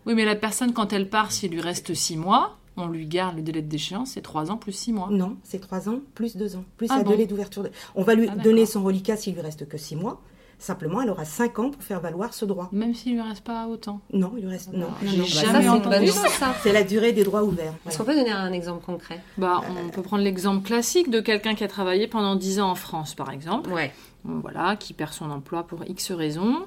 Oui, 0.05 0.15
mais 0.15 0.25
la 0.25 0.35
personne, 0.35 0.73
quand 0.73 0.91
elle 0.93 1.09
part, 1.09 1.31
s'il 1.31 1.51
lui 1.51 1.61
reste 1.61 1.93
6 1.93 2.17
mois, 2.17 2.57
on 2.75 2.87
lui 2.87 3.05
garde 3.05 3.35
le 3.37 3.43
délai 3.43 3.61
de 3.61 3.67
déchéance, 3.69 4.11
c'est 4.11 4.21
3 4.21 4.49
ans 4.51 4.57
plus 4.57 4.71
6 4.73 4.91
mois. 4.93 5.09
Non, 5.11 5.37
c'est 5.43 5.59
3 5.59 5.89
ans 5.89 5.99
plus 6.15 6.35
2 6.35 6.55
ans, 6.55 6.65
plus 6.77 6.87
Ah 6.89 6.97
la 6.97 7.03
bon 7.03 7.11
délai 7.11 7.27
d'ouverture. 7.27 7.63
de- 7.63 7.71
On 7.95 8.03
va 8.03 8.15
lui 8.15 8.27
Ah, 8.31 8.35
donner 8.35 8.65
son 8.65 8.83
reliquat 8.83 9.15
s'il 9.15 9.35
lui 9.35 9.41
reste 9.41 9.67
que 9.67 9.77
6 9.77 9.95
mois. 9.95 10.21
Simplement, 10.63 11.01
elle 11.01 11.09
aura 11.09 11.25
5 11.25 11.59
ans 11.59 11.69
pour 11.71 11.83
faire 11.83 11.99
valoir 11.99 12.33
ce 12.33 12.45
droit. 12.45 12.69
Même 12.71 12.95
s'il 12.95 13.15
lui 13.15 13.21
reste 13.21 13.43
pas 13.43 13.67
autant. 13.67 13.99
Non, 14.13 14.31
il 14.37 14.43
lui 14.43 14.49
reste. 14.49 14.71
Non, 14.71 14.87
Ah, 14.89 15.03
non, 15.03 15.11
j'ai. 15.11 15.17
Bah, 15.17 15.25
jamais 15.25 15.51
ça 15.51 15.59
c'est 15.59 15.63
une 15.65 15.69
entendu 15.71 16.07
ça. 16.07 16.55
C'est 16.63 16.71
la 16.71 16.83
durée 16.83 17.11
des 17.11 17.25
droits 17.25 17.43
ouverts. 17.43 17.73
Est-ce 17.85 17.97
Voilà. 17.97 17.97
qu'on 17.97 18.03
peut 18.05 18.15
donner 18.15 18.31
un 18.31 18.53
exemple 18.53 18.81
concret? 18.85 19.21
Bah, 19.37 19.59
on 19.85 19.89
peut 19.89 20.01
prendre 20.01 20.23
l'exemple 20.23 20.65
classique 20.65 21.09
de 21.09 21.19
quelqu'un 21.19 21.53
qui 21.55 21.65
a 21.65 21.67
travaillé 21.67 22.07
pendant 22.07 22.37
10 22.37 22.61
ans 22.61 22.69
en 22.71 22.75
France, 22.75 23.13
par 23.13 23.29
exemple. 23.31 23.69
Ouais. 23.73 23.91
Bon, 24.23 24.39
voilà, 24.39 24.77
qui 24.77 24.93
perd 24.93 25.11
son 25.11 25.29
emploi 25.31 25.63
pour 25.67 25.83
X 25.85 26.11
raisons, 26.13 26.59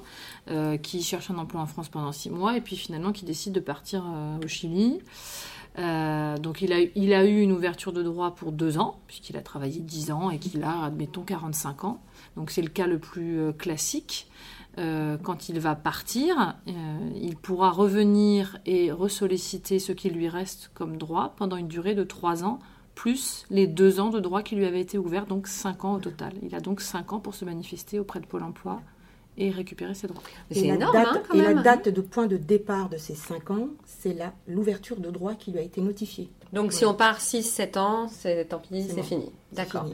euh, 0.51 0.77
qui 0.77 1.01
cherche 1.01 1.31
un 1.31 1.37
emploi 1.39 1.59
en 1.59 1.65
France 1.65 1.89
pendant 1.89 2.11
six 2.11 2.29
mois 2.29 2.55
et 2.55 2.61
puis 2.61 2.75
finalement 2.75 3.11
qui 3.11 3.25
décide 3.25 3.53
de 3.53 3.59
partir 3.59 4.03
euh, 4.05 4.37
au 4.45 4.47
Chili. 4.47 4.99
Euh, 5.79 6.37
donc 6.37 6.61
il 6.61 6.73
a, 6.73 6.77
il 6.95 7.13
a 7.13 7.25
eu 7.25 7.39
une 7.41 7.51
ouverture 7.51 7.93
de 7.93 8.01
droit 8.03 8.31
pour 8.35 8.51
deux 8.51 8.77
ans, 8.77 8.99
puisqu'il 9.07 9.37
a 9.37 9.41
travaillé 9.41 9.79
10 9.79 10.11
ans 10.11 10.29
et 10.31 10.37
qu'il 10.39 10.63
a, 10.63 10.83
admettons, 10.85 11.21
45 11.23 11.83
ans. 11.83 11.99
Donc 12.37 12.51
c'est 12.51 12.61
le 12.61 12.69
cas 12.69 12.87
le 12.87 12.99
plus 12.99 13.39
euh, 13.39 13.51
classique. 13.51 14.29
Euh, 14.77 15.17
quand 15.17 15.49
il 15.49 15.59
va 15.59 15.75
partir, 15.75 16.55
euh, 16.67 16.71
il 17.19 17.35
pourra 17.35 17.71
revenir 17.71 18.59
et 18.67 18.91
ressolliciter 18.91 19.79
ce 19.79 19.91
qui 19.91 20.11
lui 20.11 20.29
reste 20.29 20.69
comme 20.75 20.97
droit 20.97 21.33
pendant 21.35 21.57
une 21.57 21.67
durée 21.67 21.95
de 21.95 22.03
trois 22.03 22.43
ans, 22.43 22.59
plus 22.93 23.45
les 23.49 23.65
deux 23.65 23.99
ans 23.99 24.09
de 24.09 24.19
droit 24.19 24.43
qui 24.43 24.55
lui 24.55 24.65
avaient 24.65 24.81
été 24.81 24.99
ouverts, 24.99 25.25
donc 25.25 25.47
cinq 25.47 25.83
ans 25.83 25.95
au 25.95 25.99
total. 25.99 26.33
Il 26.43 26.53
a 26.53 26.59
donc 26.59 26.79
cinq 26.81 27.11
ans 27.11 27.19
pour 27.19 27.33
se 27.33 27.43
manifester 27.43 27.99
auprès 27.99 28.19
de 28.19 28.27
Pôle 28.27 28.43
emploi 28.43 28.81
et 29.37 29.49
récupérer 29.51 29.93
ses 29.93 30.07
droits. 30.07 30.21
Et 30.51 30.55
C'est 30.55 30.67
la 30.67 30.75
énorme 30.75 30.93
date, 30.93 31.07
hein, 31.11 31.23
quand 31.27 31.33
et 31.37 31.41
même. 31.41 31.55
la 31.57 31.61
date 31.63 31.89
de 31.89 32.01
point 32.01 32.27
de 32.27 32.37
départ 32.37 32.89
de 32.89 32.97
ces 32.97 33.15
5 33.15 33.51
ans, 33.51 33.69
c'est 33.85 34.13
la- 34.13 34.33
l'ouverture 34.47 34.97
de 34.99 35.09
droit 35.11 35.35
qui 35.35 35.51
lui 35.51 35.59
a 35.59 35.61
été 35.63 35.81
notifiée. 35.81 36.29
Donc 36.53 36.71
si 36.73 36.85
on 36.85 36.93
part 36.93 37.19
6-7 37.19 37.77
ans, 37.77 38.07
c'est 38.07 38.45
tant 38.45 38.59
pis, 38.59 38.85
C'est 38.87 38.95
bon. 38.95 39.03
fini. 39.03 39.31
D'accord. 39.51 39.85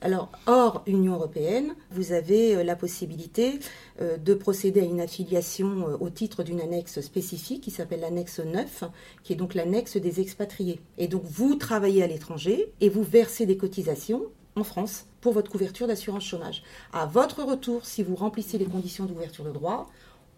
Alors, 0.00 0.30
hors 0.46 0.82
Union 0.86 1.14
européenne, 1.14 1.74
vous 1.90 2.12
avez 2.12 2.54
euh, 2.56 2.62
la 2.62 2.76
possibilité 2.76 3.58
euh, 4.00 4.16
de 4.16 4.34
procéder 4.34 4.80
à 4.80 4.84
une 4.84 5.00
affiliation 5.00 5.88
euh, 5.88 5.96
au 5.98 6.08
titre 6.08 6.44
d'une 6.44 6.60
annexe 6.60 7.00
spécifique 7.00 7.62
qui 7.64 7.70
s'appelle 7.72 8.00
l'annexe 8.00 8.38
9, 8.38 8.84
qui 9.24 9.32
est 9.32 9.36
donc 9.36 9.54
l'annexe 9.54 9.96
des 9.96 10.20
expatriés. 10.20 10.80
Et 10.98 11.08
donc, 11.08 11.22
vous 11.24 11.56
travaillez 11.56 12.02
à 12.04 12.06
l'étranger 12.06 12.72
et 12.80 12.88
vous 12.88 13.02
versez 13.02 13.44
des 13.46 13.56
cotisations 13.56 14.22
en 14.58 14.64
France 14.64 15.06
pour 15.20 15.32
votre 15.32 15.50
couverture 15.50 15.86
d'assurance 15.86 16.24
chômage. 16.24 16.62
À 16.92 17.06
votre 17.06 17.42
retour, 17.42 17.86
si 17.86 18.02
vous 18.02 18.16
remplissez 18.16 18.58
les 18.58 18.66
conditions 18.66 19.04
d'ouverture 19.04 19.44
de 19.44 19.52
droit, 19.52 19.88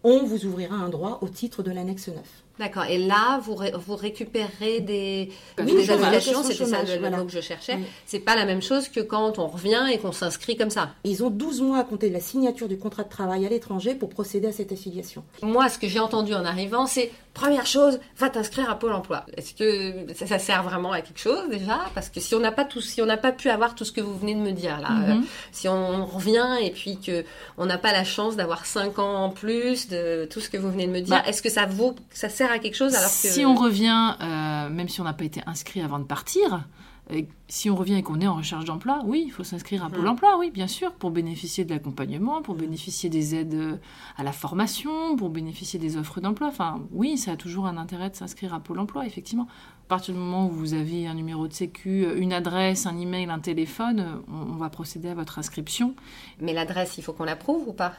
on 0.03 0.23
vous 0.23 0.45
ouvrira 0.45 0.75
un 0.75 0.89
droit 0.89 1.19
au 1.21 1.27
titre 1.27 1.63
de 1.63 1.71
l'annexe 1.71 2.07
9. 2.07 2.17
D'accord. 2.61 2.85
Et 2.87 2.97
là, 2.99 3.39
vous, 3.43 3.55
ré- 3.55 3.73
vous 3.75 3.95
récupérez 3.95 4.79
des, 4.81 5.31
Oui, 5.59 5.65
des 5.73 5.91
allocations, 5.91 6.43
c'était 6.43 6.65
ça 6.65 6.83
le, 6.83 6.99
voilà. 6.99 7.17
mot 7.17 7.25
que 7.25 7.31
je 7.31 7.41
cherchais. 7.41 7.73
Oui. 7.75 7.83
C'est 8.05 8.19
pas 8.19 8.35
la 8.35 8.45
même 8.45 8.61
chose 8.61 8.87
que 8.87 8.99
quand 9.01 9.39
on 9.39 9.47
revient 9.47 9.83
et 9.91 9.97
qu'on 9.97 10.11
s'inscrit 10.11 10.55
comme 10.55 10.69
ça. 10.69 10.91
Ils 11.03 11.23
ont 11.23 11.29
12 11.29 11.61
mois 11.61 11.79
à 11.79 11.83
compter 11.83 12.07
de 12.09 12.13
la 12.13 12.19
signature 12.21 12.67
du 12.69 12.77
contrat 12.77 13.03
de 13.03 13.09
travail 13.09 13.45
à 13.45 13.49
l'étranger 13.49 13.95
pour 13.95 14.09
procéder 14.09 14.47
à 14.47 14.51
cette 14.51 14.71
affiliation. 14.71 15.23
Moi, 15.41 15.67
ce 15.69 15.77
que 15.79 15.87
j'ai 15.87 15.99
entendu 15.99 16.33
en 16.35 16.45
arrivant, 16.45 16.85
c'est 16.85 17.11
première 17.33 17.65
chose, 17.65 17.99
va 18.17 18.29
t'inscrire 18.29 18.69
à 18.69 18.77
Pôle 18.77 18.91
Emploi. 18.93 19.25
Est-ce 19.37 19.53
que 19.55 20.13
ça, 20.13 20.27
ça 20.27 20.37
sert 20.37 20.63
vraiment 20.63 20.91
à 20.91 21.01
quelque 21.01 21.19
chose 21.19 21.49
déjà? 21.49 21.79
Parce 21.95 22.09
que 22.09 22.19
si 22.19 22.35
on 22.35 22.39
n'a 22.39 22.51
pas 22.51 22.65
tout, 22.65 22.81
si 22.81 23.01
on 23.01 23.05
n'a 23.05 23.17
pas 23.17 23.31
pu 23.31 23.49
avoir 23.49 23.73
tout 23.73 23.85
ce 23.85 23.91
que 23.93 24.01
vous 24.01 24.15
venez 24.17 24.35
de 24.35 24.39
me 24.41 24.51
dire 24.51 24.79
là, 24.81 24.89
Mhm. 24.91 25.09
euh, 25.11 25.25
si 25.53 25.67
on 25.69 26.05
revient 26.05 26.57
et 26.61 26.71
puis 26.71 26.99
que 26.99 27.23
on 27.57 27.65
n'a 27.65 27.77
pas 27.77 27.93
la 27.93 28.03
chance 28.03 28.35
d'avoir 28.35 28.65
5 28.65 28.99
ans 28.99 29.15
en 29.23 29.29
plus 29.29 29.87
de 29.87 30.27
tout 30.29 30.41
ce 30.41 30.49
que 30.49 30.57
vous 30.57 30.69
venez 30.69 30.87
de 30.87 30.91
me 30.91 30.99
dire, 30.99 31.15
Bah, 31.15 31.23
est-ce 31.25 31.41
que 31.41 31.49
ça 31.49 31.65
vaut, 31.65 31.95
ça 32.11 32.27
sert 32.27 32.50
à 32.51 32.59
quelque 32.59 32.75
chose 32.75 32.95
alors 32.95 33.09
que 33.09 33.15
Si 33.15 33.45
on 33.45 33.55
revient, 33.55 34.15
euh, 34.21 34.69
même 34.69 34.89
si 34.89 35.01
on 35.01 35.03
n'a 35.03 35.13
pas 35.13 35.25
été 35.25 35.41
inscrit 35.45 35.81
avant 35.81 35.99
de 35.99 36.03
partir, 36.05 36.67
euh, 37.11 37.21
si 37.47 37.69
on 37.69 37.75
revient 37.75 37.95
et 37.95 38.03
qu'on 38.03 38.21
est 38.21 38.27
en 38.27 38.35
recherche 38.35 38.65
d'emploi, 38.65 39.01
oui, 39.05 39.23
il 39.25 39.31
faut 39.31 39.43
s'inscrire 39.43 39.83
à 39.83 39.89
Pôle 39.89 40.01
Mhm. 40.03 40.09
emploi, 40.09 40.37
oui, 40.37 40.51
bien 40.51 40.67
sûr, 40.67 40.93
pour 40.93 41.11
bénéficier 41.11 41.65
de 41.65 41.71
l'accompagnement, 41.71 42.41
pour 42.41 42.55
bénéficier 42.55 43.09
des 43.09 43.35
aides 43.35 43.53
euh, 43.53 43.75
à 44.17 44.23
la 44.23 44.31
formation, 44.31 45.15
pour 45.17 45.29
bénéficier 45.29 45.79
des 45.79 45.97
offres 45.97 46.21
d'emploi. 46.21 46.47
Enfin, 46.47 46.81
oui, 46.91 47.17
ça 47.17 47.31
a 47.31 47.35
toujours 47.35 47.65
un 47.65 47.77
intérêt 47.77 48.09
de 48.09 48.15
s'inscrire 48.15 48.53
à 48.53 48.59
Pôle 48.59 48.79
emploi, 48.79 49.05
effectivement. 49.05 49.47
À 49.87 49.89
partir 49.89 50.13
du 50.13 50.19
moment 50.21 50.45
où 50.47 50.51
vous 50.51 50.73
avez 50.73 51.05
un 51.07 51.13
numéro 51.15 51.47
de 51.49 51.53
sécu, 51.53 52.05
une 52.17 52.31
adresse, 52.31 52.85
un 52.85 52.97
email, 52.97 53.29
un 53.29 53.39
téléphone, 53.39 54.21
on, 54.31 54.53
on 54.53 54.55
va 54.55 54.69
procéder 54.69 55.09
à 55.09 55.13
votre 55.15 55.37
inscription. 55.37 55.95
Mais 56.39 56.53
l'adresse, 56.53 56.97
il 56.97 57.03
faut 57.03 57.11
qu'on 57.11 57.25
l'approuve 57.25 57.67
ou 57.67 57.73
pas? 57.73 57.93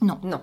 Non. 0.00 0.18
Non. 0.22 0.40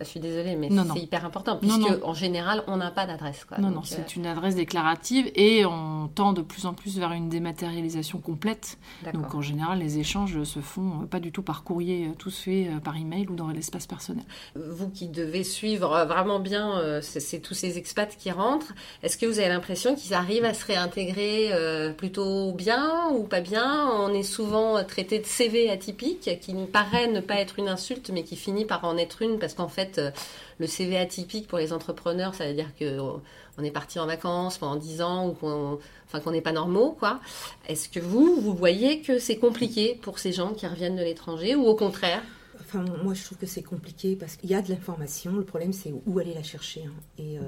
Je 0.00 0.04
suis 0.04 0.20
désolée, 0.20 0.56
mais 0.56 0.68
c'est 0.70 1.00
hyper 1.00 1.24
important, 1.24 1.56
puisque 1.56 1.78
non. 1.78 1.98
en 2.04 2.14
général, 2.14 2.62
on 2.66 2.76
n'a 2.76 2.90
pas 2.90 3.06
d'adresse. 3.06 3.44
Non, 3.58 3.68
Donc, 3.68 3.74
non, 3.74 3.80
euh, 3.80 3.84
c'est 3.84 4.16
une 4.16 4.26
adresse 4.26 4.54
déclarative 4.54 5.30
et 5.34 5.64
on 5.66 6.08
tend 6.14 6.32
de 6.32 6.42
plus 6.42 6.66
en 6.66 6.74
plus 6.74 6.98
vers 6.98 7.12
une 7.12 7.28
dématérialisation 7.28 8.18
complète. 8.18 8.78
Donc 9.12 9.34
en 9.34 9.42
général, 9.42 9.78
les 9.78 9.98
échanges 9.98 10.42
se 10.44 10.60
font 10.60 11.02
euh, 11.02 11.06
pas 11.06 11.20
du 11.20 11.32
tout 11.32 11.42
par 11.42 11.64
courrier, 11.64 12.06
euh, 12.06 12.14
tout 12.16 12.30
se 12.30 12.42
fait 12.42 12.68
euh, 12.68 12.78
par 12.80 12.96
email 12.96 13.26
ou 13.28 13.34
dans 13.34 13.48
l'espace 13.48 13.86
personnel. 13.86 14.24
Vous 14.54 14.88
qui 14.88 15.08
devez 15.08 15.44
suivre 15.44 15.92
euh, 15.94 16.04
vraiment 16.04 16.40
bien 16.40 16.78
euh, 16.78 17.00
c'est 17.02 17.40
tous 17.40 17.54
ces 17.54 17.78
expats 17.78 18.16
qui 18.16 18.30
rentrent, 18.30 18.72
est-ce 19.02 19.16
que 19.16 19.26
vous 19.26 19.38
avez 19.38 19.48
l'impression 19.48 19.94
qu'ils 19.94 20.14
arrivent 20.14 20.44
à 20.44 20.54
se 20.54 20.64
réintégrer 20.66 21.50
euh, 21.52 21.92
plutôt 21.92 22.52
bien 22.52 23.08
ou 23.14 23.24
pas 23.24 23.40
bien? 23.40 23.88
On 23.98 24.12
est 24.12 24.22
souvent 24.22 24.76
euh, 24.76 24.82
traité 24.82 25.18
de 25.18 25.26
CV 25.26 25.70
atypique, 25.70 26.38
qui 26.40 26.54
nous 26.54 26.66
paraît 26.66 27.08
ne 27.08 27.20
pas 27.20 27.36
être 27.36 27.58
une 27.58 27.68
insulte, 27.68 28.10
mais 28.12 28.22
qui 28.22 28.36
finit 28.36 28.64
par 28.64 28.84
en 28.84 28.96
être 28.96 29.22
une, 29.22 29.38
parce 29.38 29.54
qu'en 29.54 29.68
fait, 29.72 29.98
euh, 29.98 30.10
le 30.58 30.68
CV 30.68 30.96
atypique 30.96 31.48
pour 31.48 31.58
les 31.58 31.72
entrepreneurs, 31.72 32.34
ça 32.36 32.46
veut 32.46 32.54
dire 32.54 32.70
que 32.78 32.84
euh, 32.84 33.64
est 33.64 33.70
parti 33.72 33.98
en 33.98 34.06
vacances 34.06 34.58
pendant 34.58 34.76
10 34.76 35.02
ans 35.02 35.28
ou 35.28 35.32
qu'on 35.32 35.78
enfin, 36.06 36.20
qu'on 36.20 36.30
n'est 36.30 36.40
pas 36.40 36.52
normaux, 36.52 36.92
quoi. 36.92 37.20
Est-ce 37.68 37.88
que 37.88 37.98
vous, 38.00 38.40
vous 38.40 38.54
voyez 38.54 39.00
que 39.02 39.18
c'est 39.18 39.36
compliqué 39.38 39.98
pour 40.02 40.18
ces 40.20 40.32
gens 40.32 40.52
qui 40.54 40.66
reviennent 40.66 40.96
de 40.96 41.02
l'étranger 41.02 41.54
ou 41.56 41.64
au 41.66 41.74
contraire? 41.74 42.22
Enfin, 42.60 42.84
moi, 43.02 43.12
je 43.14 43.24
trouve 43.24 43.38
que 43.38 43.46
c'est 43.46 43.62
compliqué 43.62 44.14
parce 44.16 44.36
qu'il 44.36 44.48
y 44.50 44.54
a 44.54 44.62
de 44.62 44.70
l'information. 44.70 45.32
Le 45.36 45.44
problème, 45.44 45.72
c'est 45.72 45.92
où 46.06 46.18
aller 46.18 46.32
la 46.34 46.42
chercher. 46.42 46.84
hein. 46.86 46.92
Et 47.18 47.38
euh, 47.38 47.42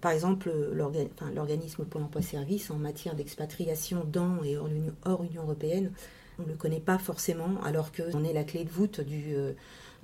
par 0.00 0.12
exemple, 0.12 0.50
l'orga- 0.72 1.06
enfin, 1.14 1.30
l'organisme 1.34 1.84
Pôle 1.84 2.02
emploi 2.02 2.22
service 2.22 2.70
en 2.70 2.76
matière 2.76 3.14
d'expatriation 3.14 4.04
dans 4.10 4.42
et 4.44 4.56
hors 4.56 4.68
l'Union, 4.68 4.92
hors 5.04 5.22
Union 5.24 5.42
européenne, 5.42 5.92
on 6.38 6.42
ne 6.44 6.48
le 6.48 6.54
connaît 6.54 6.80
pas 6.80 6.98
forcément, 6.98 7.62
alors 7.62 7.90
qu'on 7.92 8.24
est 8.24 8.32
la 8.32 8.44
clé 8.44 8.64
de 8.64 8.70
voûte 8.70 9.00
du, 9.00 9.34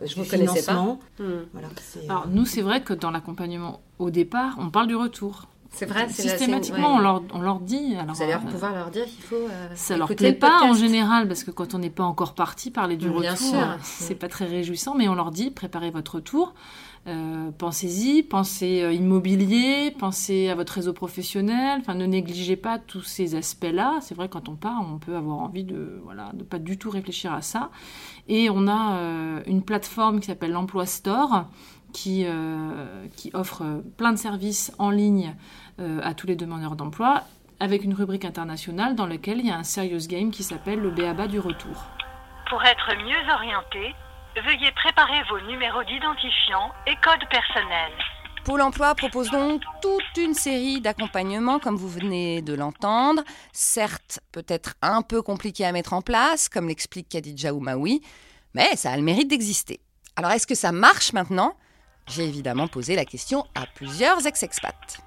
Je 0.02 0.14
du 0.14 0.20
vous 0.20 0.24
connaissais 0.28 0.62
pas. 0.64 0.72
financement. 0.72 1.00
Hmm. 1.18 1.44
Voilà, 1.52 1.68
Alors 2.08 2.24
euh, 2.24 2.30
nous, 2.30 2.46
c'est 2.46 2.62
vrai 2.62 2.82
que 2.82 2.92
dans 2.92 3.10
l'accompagnement 3.10 3.80
au 3.98 4.10
départ, 4.10 4.56
on 4.58 4.70
parle 4.70 4.86
du 4.86 4.96
retour. 4.96 5.48
C'est 5.70 5.86
vrai, 5.86 6.08
Systématiquement, 6.08 6.94
ouais. 6.94 6.98
on, 6.98 6.98
leur, 6.98 7.22
on 7.34 7.40
leur 7.40 7.60
dit. 7.60 7.94
Alors, 7.94 8.14
Vous 8.16 8.22
allez 8.22 8.32
euh, 8.32 8.38
pouvoir 8.38 8.74
leur 8.74 8.90
dire 8.90 9.04
qu'il 9.04 9.22
faut. 9.22 9.36
euh, 9.36 9.68
Ça 9.74 9.96
leur 9.96 10.08
plaît 10.08 10.32
pas 10.32 10.62
en 10.62 10.72
général 10.74 11.28
parce 11.28 11.44
que 11.44 11.50
quand 11.50 11.74
on 11.74 11.78
n'est 11.78 11.90
pas 11.90 12.04
encore 12.04 12.34
parti, 12.34 12.70
parler 12.70 12.96
du 12.96 13.08
Bien 13.10 13.32
retour, 13.32 13.54
euh, 13.54 13.76
c'est 13.82 14.14
pas 14.16 14.28
très 14.28 14.46
réjouissant. 14.46 14.94
Mais 14.96 15.08
on 15.08 15.14
leur 15.14 15.30
dit 15.30 15.50
préparez 15.50 15.90
votre 15.90 16.16
retour, 16.16 16.54
euh, 17.06 17.50
pensez-y, 17.56 18.22
pensez 18.24 18.82
euh, 18.82 18.92
immobilier, 18.92 19.94
pensez 19.96 20.48
à 20.48 20.54
votre 20.56 20.72
réseau 20.72 20.92
professionnel. 20.94 21.78
Enfin, 21.80 21.94
ne 21.94 22.06
négligez 22.06 22.56
pas 22.56 22.78
tous 22.78 23.02
ces 23.02 23.36
aspects-là. 23.36 23.98
C'est 24.00 24.14
vrai 24.16 24.28
quand 24.28 24.48
on 24.48 24.56
part, 24.56 24.82
on 24.92 24.98
peut 24.98 25.14
avoir 25.16 25.38
envie 25.38 25.64
de 25.64 26.00
voilà 26.02 26.30
de 26.34 26.42
pas 26.42 26.58
du 26.58 26.76
tout 26.78 26.90
réfléchir 26.90 27.32
à 27.32 27.42
ça. 27.42 27.70
Et 28.26 28.50
on 28.50 28.66
a 28.68 28.98
une 29.46 29.62
plateforme 29.62 30.20
qui 30.20 30.26
s'appelle 30.26 30.50
l'Emploi 30.52 30.86
Store 30.86 31.44
qui, 31.92 32.24
euh, 32.26 33.06
qui 33.16 33.30
offre 33.34 33.62
euh, 33.62 33.80
plein 33.96 34.12
de 34.12 34.18
services 34.18 34.72
en 34.78 34.90
ligne 34.90 35.34
euh, 35.80 36.00
à 36.02 36.14
tous 36.14 36.26
les 36.26 36.36
demandeurs 36.36 36.76
d'emploi, 36.76 37.24
avec 37.60 37.84
une 37.84 37.94
rubrique 37.94 38.24
internationale 38.24 38.94
dans 38.94 39.06
laquelle 39.06 39.38
il 39.38 39.46
y 39.46 39.50
a 39.50 39.56
un 39.56 39.64
serious 39.64 40.06
game 40.08 40.30
qui 40.30 40.42
s'appelle 40.42 40.80
le 40.80 40.90
BABA 40.90 41.26
du 41.26 41.40
retour. 41.40 41.84
Pour 42.48 42.62
être 42.64 42.94
mieux 42.96 43.32
orienté, 43.32 43.94
veuillez 44.44 44.72
préparer 44.72 45.22
vos 45.28 45.40
numéros 45.46 45.84
d'identifiant 45.84 46.72
et 46.86 46.94
code 47.02 47.28
personnel. 47.30 47.92
Pôle 48.44 48.62
emploi 48.62 48.94
propose 48.94 49.30
donc 49.30 49.62
toute 49.82 50.16
une 50.16 50.32
série 50.32 50.80
d'accompagnements, 50.80 51.58
comme 51.58 51.76
vous 51.76 51.88
venez 51.88 52.40
de 52.40 52.54
l'entendre. 52.54 53.22
Certes, 53.52 54.20
peut-être 54.32 54.74
un 54.80 55.02
peu 55.02 55.20
compliqué 55.20 55.66
à 55.66 55.72
mettre 55.72 55.92
en 55.92 56.00
place, 56.00 56.48
comme 56.48 56.68
l'explique 56.68 57.08
Khadija 57.10 57.52
Oumaoui, 57.52 58.00
mais 58.54 58.76
ça 58.76 58.92
a 58.92 58.96
le 58.96 59.02
mérite 59.02 59.28
d'exister. 59.28 59.80
Alors, 60.16 60.30
est-ce 60.30 60.46
que 60.46 60.54
ça 60.54 60.72
marche 60.72 61.12
maintenant? 61.12 61.54
J'ai 62.08 62.24
évidemment 62.24 62.68
posé 62.68 62.96
la 62.96 63.04
question 63.04 63.44
à 63.54 63.66
plusieurs 63.66 64.26
ex-expats. 64.26 64.98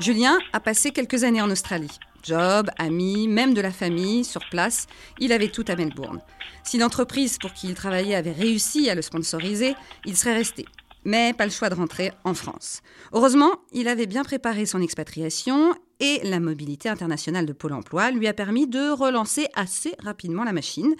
Julien 0.00 0.38
a 0.52 0.60
passé 0.60 0.92
quelques 0.92 1.24
années 1.24 1.42
en 1.42 1.50
Australie. 1.50 1.98
Job, 2.22 2.70
amis, 2.78 3.28
même 3.28 3.54
de 3.54 3.60
la 3.60 3.72
famille, 3.72 4.24
sur 4.24 4.42
place, 4.50 4.86
il 5.18 5.32
avait 5.32 5.48
tout 5.48 5.64
à 5.68 5.76
Melbourne. 5.76 6.20
Si 6.64 6.78
l'entreprise 6.78 7.38
pour 7.38 7.52
qui 7.52 7.68
il 7.68 7.74
travaillait 7.74 8.14
avait 8.14 8.32
réussi 8.32 8.88
à 8.90 8.94
le 8.94 9.02
sponsoriser, 9.02 9.74
il 10.06 10.16
serait 10.16 10.34
resté 10.34 10.66
mais 11.04 11.32
pas 11.32 11.44
le 11.44 11.50
choix 11.50 11.70
de 11.70 11.74
rentrer 11.74 12.12
en 12.24 12.34
France. 12.34 12.82
Heureusement, 13.12 13.52
il 13.72 13.88
avait 13.88 14.06
bien 14.06 14.24
préparé 14.24 14.66
son 14.66 14.82
expatriation 14.82 15.74
et 15.98 16.20
la 16.24 16.40
mobilité 16.40 16.88
internationale 16.88 17.46
de 17.46 17.52
Pôle 17.52 17.72
Emploi 17.72 18.10
lui 18.10 18.26
a 18.26 18.32
permis 18.32 18.66
de 18.66 18.90
relancer 18.90 19.46
assez 19.54 19.94
rapidement 20.02 20.44
la 20.44 20.52
machine. 20.52 20.94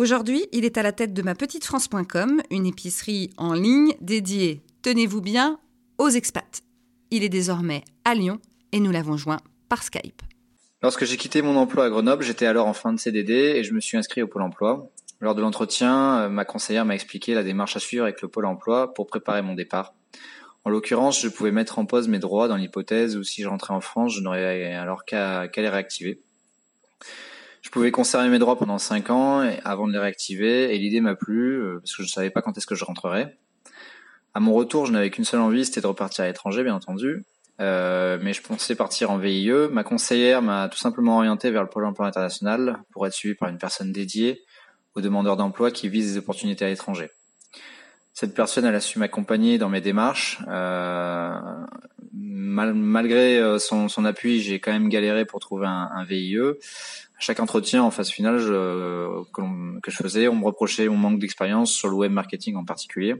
Aujourd'hui, 0.00 0.46
il 0.52 0.64
est 0.64 0.78
à 0.78 0.82
la 0.82 0.92
tête 0.92 1.12
de 1.12 1.20
ma 1.20 1.34
petite 1.34 1.66
France.com, 1.66 2.40
une 2.50 2.64
épicerie 2.64 3.28
en 3.36 3.52
ligne 3.52 3.92
dédiée, 4.00 4.62
tenez-vous 4.80 5.20
bien, 5.20 5.60
aux 5.98 6.08
expats. 6.08 6.62
Il 7.10 7.22
est 7.22 7.28
désormais 7.28 7.84
à 8.06 8.14
Lyon 8.14 8.40
et 8.72 8.80
nous 8.80 8.92
l'avons 8.92 9.18
joint 9.18 9.40
par 9.68 9.82
Skype. 9.82 10.22
Lorsque 10.82 11.04
j'ai 11.04 11.18
quitté 11.18 11.42
mon 11.42 11.54
emploi 11.54 11.84
à 11.84 11.90
Grenoble, 11.90 12.24
j'étais 12.24 12.46
alors 12.46 12.66
en 12.66 12.72
fin 12.72 12.94
de 12.94 12.98
CDD 12.98 13.34
et 13.34 13.62
je 13.62 13.74
me 13.74 13.80
suis 13.80 13.98
inscrit 13.98 14.22
au 14.22 14.26
Pôle 14.26 14.40
emploi. 14.40 14.90
Lors 15.20 15.34
de 15.34 15.42
l'entretien, 15.42 16.20
euh, 16.20 16.28
ma 16.30 16.46
conseillère 16.46 16.86
m'a 16.86 16.94
expliqué 16.94 17.34
la 17.34 17.42
démarche 17.42 17.76
à 17.76 17.78
suivre 17.78 18.04
avec 18.04 18.22
le 18.22 18.28
Pôle 18.28 18.46
emploi 18.46 18.94
pour 18.94 19.06
préparer 19.06 19.42
mon 19.42 19.52
départ. 19.52 19.92
En 20.64 20.70
l'occurrence, 20.70 21.20
je 21.20 21.28
pouvais 21.28 21.52
mettre 21.52 21.78
en 21.78 21.84
pause 21.84 22.08
mes 22.08 22.18
droits 22.18 22.48
dans 22.48 22.56
l'hypothèse 22.56 23.18
où 23.18 23.22
si 23.22 23.42
je 23.42 23.48
rentrais 23.48 23.74
en 23.74 23.82
France, 23.82 24.14
je 24.14 24.22
n'aurais 24.22 24.72
alors 24.72 25.04
qu'à 25.04 25.46
qu'à 25.48 25.60
les 25.60 25.68
réactiver. 25.68 26.22
Je 27.62 27.70
pouvais 27.70 27.90
conserver 27.90 28.28
mes 28.28 28.38
droits 28.38 28.56
pendant 28.56 28.78
5 28.78 29.10
ans 29.10 29.40
avant 29.64 29.86
de 29.86 29.92
les 29.92 29.98
réactiver 29.98 30.74
et 30.74 30.78
l'idée 30.78 31.00
m'a 31.00 31.14
plu 31.14 31.60
euh, 31.60 31.78
parce 31.80 31.94
que 31.94 32.02
je 32.02 32.08
ne 32.08 32.12
savais 32.12 32.30
pas 32.30 32.42
quand 32.42 32.56
est-ce 32.56 32.66
que 32.66 32.74
je 32.74 32.84
rentrerais. 32.84 33.36
À 34.34 34.40
mon 34.40 34.54
retour, 34.54 34.86
je 34.86 34.92
n'avais 34.92 35.10
qu'une 35.10 35.24
seule 35.24 35.40
envie, 35.40 35.64
c'était 35.64 35.80
de 35.80 35.86
repartir 35.86 36.24
à 36.24 36.28
l'étranger, 36.28 36.62
bien 36.62 36.74
entendu. 36.74 37.24
Euh, 37.60 38.18
mais 38.22 38.32
je 38.32 38.42
pensais 38.42 38.74
partir 38.74 39.10
en 39.10 39.18
VIE. 39.18 39.52
Ma 39.70 39.84
conseillère 39.84 40.40
m'a 40.40 40.68
tout 40.68 40.78
simplement 40.78 41.16
orienté 41.18 41.50
vers 41.50 41.62
le 41.62 41.68
Pôle 41.68 41.84
emploi 41.84 42.06
international 42.06 42.78
pour 42.90 43.06
être 43.06 43.12
suivi 43.12 43.34
par 43.34 43.48
une 43.48 43.58
personne 43.58 43.92
dédiée 43.92 44.42
aux 44.94 45.00
demandeurs 45.00 45.36
d'emploi 45.36 45.70
qui 45.70 45.88
visent 45.88 46.14
des 46.14 46.18
opportunités 46.18 46.64
à 46.64 46.68
l'étranger. 46.68 47.10
Cette 48.14 48.34
personne, 48.34 48.64
elle 48.64 48.74
a 48.74 48.80
su 48.80 48.98
m'accompagner 48.98 49.58
dans 49.58 49.68
mes 49.68 49.80
démarches. 49.80 50.38
Euh, 50.48 51.32
mal- 52.20 52.74
malgré 52.74 53.38
euh, 53.38 53.58
son, 53.58 53.88
son 53.88 54.04
appui, 54.04 54.40
j'ai 54.40 54.60
quand 54.60 54.72
même 54.72 54.88
galéré 54.88 55.24
pour 55.24 55.40
trouver 55.40 55.66
un, 55.66 55.88
un 55.94 56.04
VIE. 56.04 56.36
À 56.38 57.20
chaque 57.20 57.40
entretien 57.40 57.82
en 57.82 57.90
phase 57.90 58.10
finale 58.10 58.38
je, 58.38 59.22
que, 59.32 59.80
que 59.80 59.90
je 59.90 59.96
faisais, 59.96 60.28
on 60.28 60.36
me 60.36 60.44
reprochait 60.44 60.88
mon 60.88 60.96
manque 60.96 61.18
d'expérience 61.18 61.72
sur 61.72 61.88
le 61.88 61.94
web 61.94 62.12
marketing 62.12 62.56
en 62.56 62.64
particulier. 62.64 63.14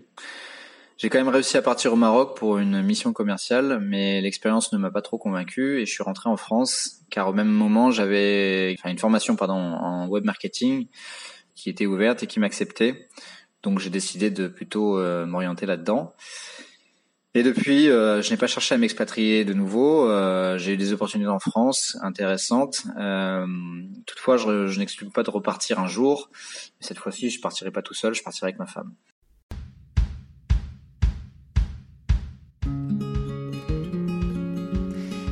J'ai 0.96 1.08
quand 1.08 1.18
même 1.18 1.28
réussi 1.28 1.56
à 1.56 1.62
partir 1.62 1.92
au 1.94 1.96
Maroc 1.96 2.36
pour 2.36 2.58
une 2.58 2.82
mission 2.82 3.12
commerciale, 3.12 3.80
mais 3.82 4.20
l'expérience 4.20 4.72
ne 4.72 4.78
m'a 4.78 4.90
pas 4.90 5.00
trop 5.00 5.16
convaincu 5.18 5.80
et 5.80 5.86
je 5.86 5.90
suis 5.90 6.02
rentré 6.02 6.28
en 6.28 6.36
France 6.36 7.00
car 7.10 7.28
au 7.28 7.32
même 7.32 7.48
moment 7.48 7.90
j'avais 7.90 8.76
enfin, 8.78 8.90
une 8.90 8.98
formation 8.98 9.34
pardon 9.36 9.54
en 9.54 10.08
web 10.08 10.24
marketing 10.24 10.88
qui 11.54 11.70
était 11.70 11.86
ouverte 11.86 12.22
et 12.22 12.26
qui 12.26 12.38
m'acceptait. 12.40 13.08
Donc 13.62 13.78
j'ai 13.78 13.90
décidé 13.90 14.30
de 14.30 14.48
plutôt 14.48 14.98
euh, 14.98 15.26
m'orienter 15.26 15.66
là-dedans. 15.66 16.14
Et 17.32 17.44
depuis, 17.44 17.88
euh, 17.88 18.22
je 18.22 18.30
n'ai 18.30 18.36
pas 18.36 18.48
cherché 18.48 18.74
à 18.74 18.78
m'expatrier 18.78 19.44
de 19.44 19.54
nouveau. 19.54 20.08
Euh, 20.08 20.58
j'ai 20.58 20.72
eu 20.72 20.76
des 20.76 20.92
opportunités 20.92 21.30
en 21.30 21.38
France 21.38 21.96
intéressantes. 22.02 22.82
Euh, 22.98 23.46
toutefois, 24.04 24.36
je, 24.36 24.66
je 24.66 24.78
n'exclus 24.80 25.08
pas 25.10 25.22
de 25.22 25.30
repartir 25.30 25.78
un 25.78 25.86
jour. 25.86 26.28
Mais 26.32 26.86
cette 26.86 26.98
fois-ci, 26.98 27.30
je 27.30 27.40
partirai 27.40 27.70
pas 27.70 27.82
tout 27.82 27.94
seul, 27.94 28.14
je 28.14 28.24
partirai 28.24 28.48
avec 28.48 28.58
ma 28.58 28.66
femme. 28.66 28.92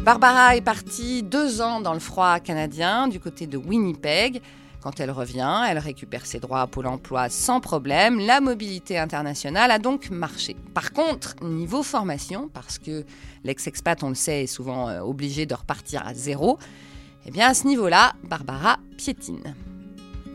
Barbara 0.04 0.56
est 0.56 0.62
partie 0.62 1.24
deux 1.24 1.60
ans 1.60 1.80
dans 1.80 1.94
le 1.94 1.98
froid 1.98 2.38
canadien, 2.38 3.08
du 3.08 3.18
côté 3.18 3.48
de 3.48 3.58
Winnipeg. 3.58 4.40
Quand 4.80 5.00
elle 5.00 5.10
revient, 5.10 5.64
elle 5.68 5.78
récupère 5.78 6.24
ses 6.24 6.38
droits 6.38 6.60
à 6.60 6.66
Pôle 6.68 6.86
emploi 6.86 7.28
sans 7.28 7.60
problème. 7.60 8.20
La 8.20 8.40
mobilité 8.40 8.96
internationale 8.96 9.72
a 9.72 9.80
donc 9.80 10.10
marché. 10.10 10.54
Par 10.72 10.92
contre, 10.92 11.34
niveau 11.42 11.82
formation, 11.82 12.48
parce 12.48 12.78
que 12.78 13.04
l'ex-expat, 13.42 14.02
on 14.04 14.10
le 14.10 14.14
sait, 14.14 14.44
est 14.44 14.46
souvent 14.46 14.88
euh, 14.88 15.00
obligé 15.00 15.46
de 15.46 15.54
repartir 15.54 16.06
à 16.06 16.14
zéro, 16.14 16.58
eh 17.26 17.32
bien 17.32 17.48
à 17.48 17.54
ce 17.54 17.66
niveau-là, 17.66 18.12
Barbara 18.22 18.78
piétine. 18.96 19.54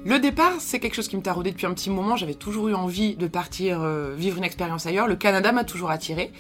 Le 0.06 0.20
départ, 0.20 0.56
c'est 0.60 0.82
quelque 0.82 0.96
chose 0.96 1.08
qui 1.08 1.16
me 1.16 1.22
taraudait 1.22 1.52
depuis 1.52 1.66
un 1.66 1.74
petit 1.74 1.90
moment. 1.90 2.18
J'avais 2.18 2.34
toujours 2.34 2.68
eu 2.68 2.74
envie 2.74 3.16
de 3.16 3.28
partir 3.28 3.82
euh, 3.82 4.14
vivre 4.14 4.38
une 4.38 4.44
expérience 4.44 4.86
ailleurs. 4.86 5.08
Le 5.08 5.16
Canada 5.16 5.54
m'a 5.54 5.64
toujours 5.64 5.90
attiré. 5.90 6.34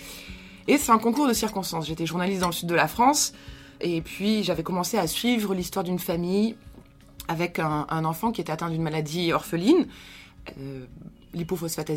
Et 0.68 0.78
c'est 0.78 0.92
un 0.92 0.98
concours 0.98 1.30
de 1.30 1.34
circonstances. 1.34 1.88
J'étais 1.88 2.06
journaliste 2.06 2.42
dans 2.42 2.48
le 2.48 2.54
sud 2.54 2.68
de 2.68 2.76
la 2.76 2.90
France. 2.90 3.32
Et 3.80 4.02
puis, 4.02 4.44
j'avais 4.44 4.64
commencé 4.64 4.98
à 4.98 5.08
suivre 5.08 5.56
l'histoire 5.56 5.86
d'une 5.86 6.00
famille 6.00 6.58
avec 7.27 7.60
un, 7.60 8.06
enfant 8.06 8.32
qui 8.32 8.42
était 8.42 8.51
atteint 8.51 8.70
d'une 8.70 8.82
maladie 8.82 9.32
orpheline, 9.34 9.88
euh, 10.60 10.86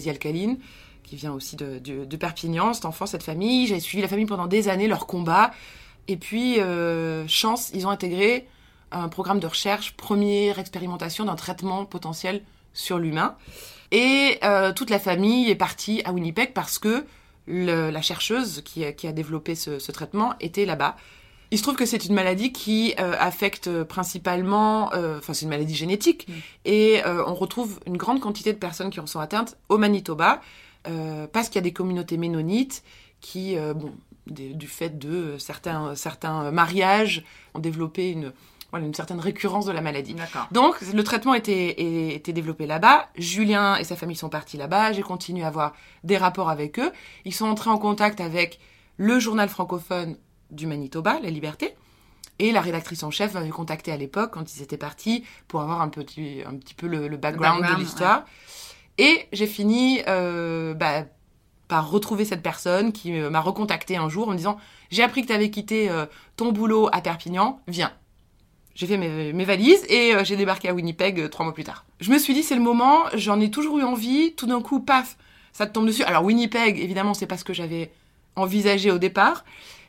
alcaline, 0.06 0.58
qui 1.02 1.16
vient 1.16 1.32
aussi 1.32 1.56
de, 1.56 2.16
Perpignan, 2.16 2.72
cet 2.72 2.84
enfant, 2.84 3.06
cette 3.06 3.22
famille. 3.22 3.66
J'ai 3.66 3.80
suivi 3.80 4.02
la 4.02 4.08
famille 4.08 4.26
pendant 4.26 4.46
des 4.46 4.68
années, 4.68 4.88
leur 4.88 5.06
combat. 5.06 5.52
Et 6.08 6.16
puis, 6.16 6.60
euh, 6.60 7.26
chance, 7.28 7.70
ils 7.74 7.86
ont 7.86 7.90
intégré 7.90 8.46
un 8.92 9.08
programme 9.08 9.40
de 9.40 9.46
recherche, 9.46 9.92
première 9.96 10.58
expérimentation 10.58 11.24
d'un 11.24 11.34
traitement 11.34 11.84
potentiel 11.84 12.42
sur 12.72 12.98
l'humain. 12.98 13.36
Et 13.90 14.38
euh, 14.44 14.72
toute 14.72 14.90
la 14.90 14.98
famille 14.98 15.50
est 15.50 15.56
partie 15.56 16.02
à 16.04 16.12
Winnipeg 16.12 16.52
parce 16.52 16.78
que 16.78 17.04
la 17.48 18.02
chercheuse 18.02 18.62
qui, 18.64 18.84
a- 18.84 19.12
développé 19.12 19.54
ce 19.54 19.92
traitement 19.92 20.34
était 20.40 20.66
là-bas. 20.66 20.96
Il 21.50 21.58
se 21.58 21.62
trouve 21.62 21.76
que 21.76 21.86
c'est 21.86 22.04
une 22.06 22.14
maladie 22.14 22.52
qui 22.52 22.94
euh, 22.98 23.14
affecte 23.18 23.68
principalement, 23.84 24.92
euh, 24.94 25.18
enfin 25.18 25.32
c'est 25.34 25.42
une 25.44 25.50
maladie 25.50 25.74
génétique, 25.74 26.26
Mm. 26.28 26.32
et 26.64 27.04
euh, 27.04 27.24
on 27.26 27.34
retrouve 27.34 27.78
une 27.86 27.96
grande 27.96 28.20
quantité 28.20 28.52
de 28.52 28.58
personnes 28.58 28.90
qui 28.90 29.00
en 29.00 29.06
sont 29.06 29.20
atteintes 29.20 29.56
au 29.68 29.78
Manitoba, 29.78 30.40
euh, 30.88 31.26
parce 31.32 31.48
qu'il 31.48 31.56
y 31.56 31.58
a 31.58 31.62
des 31.62 31.72
communautés 31.72 32.16
ménonites 32.16 32.82
qui, 33.20 33.56
euh, 33.56 33.74
bon, 33.74 33.92
des- 34.26 34.54
du 34.54 34.66
fait 34.66 34.98
de 34.98 35.36
certains, 35.38 35.94
certains 35.94 36.50
mariages, 36.50 37.24
ont 37.54 37.58
développé 37.60 38.10
une, 38.10 38.32
voilà, 38.70 38.84
une 38.86 38.94
certaine 38.94 39.20
récurrence 39.20 39.66
de 39.66 39.72
la 39.72 39.80
maladie. 39.80 40.14
Donc, 40.52 40.80
le 40.80 41.04
traitement 41.04 41.34
était, 41.34 42.12
était 42.14 42.32
développé 42.32 42.66
là-bas. 42.66 43.08
Julien 43.16 43.76
et 43.76 43.84
sa 43.84 43.94
famille 43.96 44.16
sont 44.16 44.28
partis 44.28 44.56
là-bas. 44.56 44.92
J'ai 44.92 45.02
continué 45.02 45.44
à 45.44 45.48
avoir 45.48 45.74
des 46.02 46.16
rapports 46.16 46.50
avec 46.50 46.78
eux. 46.80 46.90
Ils 47.24 47.32
sont 47.34 47.46
entrés 47.46 47.70
en 47.70 47.78
contact 47.78 48.20
avec 48.20 48.58
le 48.96 49.20
journal 49.20 49.48
francophone 49.48 50.16
du 50.50 50.66
Manitoba, 50.66 51.18
La 51.20 51.30
Liberté. 51.30 51.74
Et 52.38 52.52
la 52.52 52.60
rédactrice 52.60 53.02
en 53.02 53.10
chef 53.10 53.32
m'avait 53.32 53.48
contacté 53.48 53.92
à 53.92 53.96
l'époque 53.96 54.32
quand 54.32 54.54
ils 54.54 54.62
étaient 54.62 54.76
partis 54.76 55.24
pour 55.48 55.62
avoir 55.62 55.80
un 55.80 55.88
petit, 55.88 56.42
un 56.46 56.54
petit 56.56 56.74
peu 56.74 56.86
le, 56.86 57.08
le 57.08 57.16
background, 57.16 57.60
background, 57.60 57.78
de 57.78 57.82
l'histoire. 57.82 58.24
Et 58.98 59.26
j'ai 59.32 59.46
fini 59.46 60.02
euh, 60.06 60.74
bah, 60.74 61.04
par 61.68 61.90
retrouver 61.90 62.24
cette 62.24 62.42
personne 62.42 62.92
qui 62.92 63.18
euh, 63.18 63.30
m'a 63.30 63.40
recontacté 63.40 63.96
un 63.96 64.08
jour 64.08 64.28
en 64.28 64.32
me 64.32 64.36
disant 64.36 64.58
J'ai 64.90 65.02
appris 65.02 65.22
que 65.22 65.28
tu 65.28 65.32
avais 65.32 65.50
quitté 65.50 65.90
euh, 65.90 66.06
ton 66.36 66.52
boulot 66.52 66.88
à 66.92 67.00
Perpignan, 67.00 67.60
viens. 67.66 67.92
J'ai 68.74 68.86
fait 68.86 68.98
mes, 68.98 69.32
mes 69.32 69.44
valises 69.44 69.84
et 69.88 70.14
euh, 70.14 70.24
j'ai 70.24 70.36
débarqué 70.36 70.68
à 70.68 70.74
Winnipeg 70.74 71.30
trois 71.30 71.44
mois 71.44 71.54
plus 71.54 71.64
tard. 71.64 71.86
Je 72.00 72.10
me 72.10 72.18
suis 72.18 72.34
dit, 72.34 72.42
c'est 72.42 72.54
le 72.54 72.60
moment, 72.60 73.04
j'en 73.14 73.40
ai 73.40 73.50
toujours 73.50 73.78
eu 73.78 73.82
envie, 73.82 74.34
tout 74.34 74.46
d'un 74.46 74.60
coup, 74.60 74.80
paf, 74.80 75.16
ça 75.52 75.66
te 75.66 75.72
tombe 75.72 75.86
dessus. 75.86 76.04
Alors 76.04 76.24
Winnipeg, 76.24 76.78
évidemment, 76.78 77.14
c'est 77.14 77.26
pas 77.26 77.38
ce 77.38 77.44
que 77.44 77.54
j'avais 77.54 77.90
envisagé 78.36 78.90
au 78.90 78.98
départ. 78.98 79.44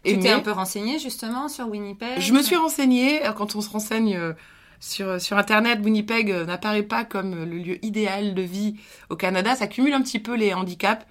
Tu 0.06 0.14
t'es 0.14 0.18
mais- 0.18 0.32
un 0.32 0.40
peu 0.40 0.52
renseigné 0.52 1.00
justement 1.00 1.50
sur 1.50 1.68
Winnipeg 1.70 2.20
je 2.20 2.34
me 2.34 2.42
suis 2.42 2.56
renseignée, 2.56 3.26
euh, 3.26 3.32
quand 3.34 3.56
on 3.56 3.62
se 3.62 3.70
renseigne 3.70 4.16
euh, 4.16 4.34
sur, 4.80 5.20
sur 5.20 5.38
Internet, 5.38 5.80
Winnipeg 5.84 6.32
euh, 6.32 6.46
n'apparaît 6.46 6.84
pas 6.84 7.04
comme 7.04 7.34
euh, 7.34 7.46
le 7.46 7.58
lieu 7.58 7.86
idéal 7.86 8.34
de 8.36 8.42
vie 8.42 8.76
au 9.10 9.16
Canada. 9.16 9.56
Ça 9.56 9.68
cumule 9.68 9.94
un 9.94 10.02
petit 10.02 10.20
peu 10.20 10.36
les 10.36 10.54
handicaps 10.54 11.06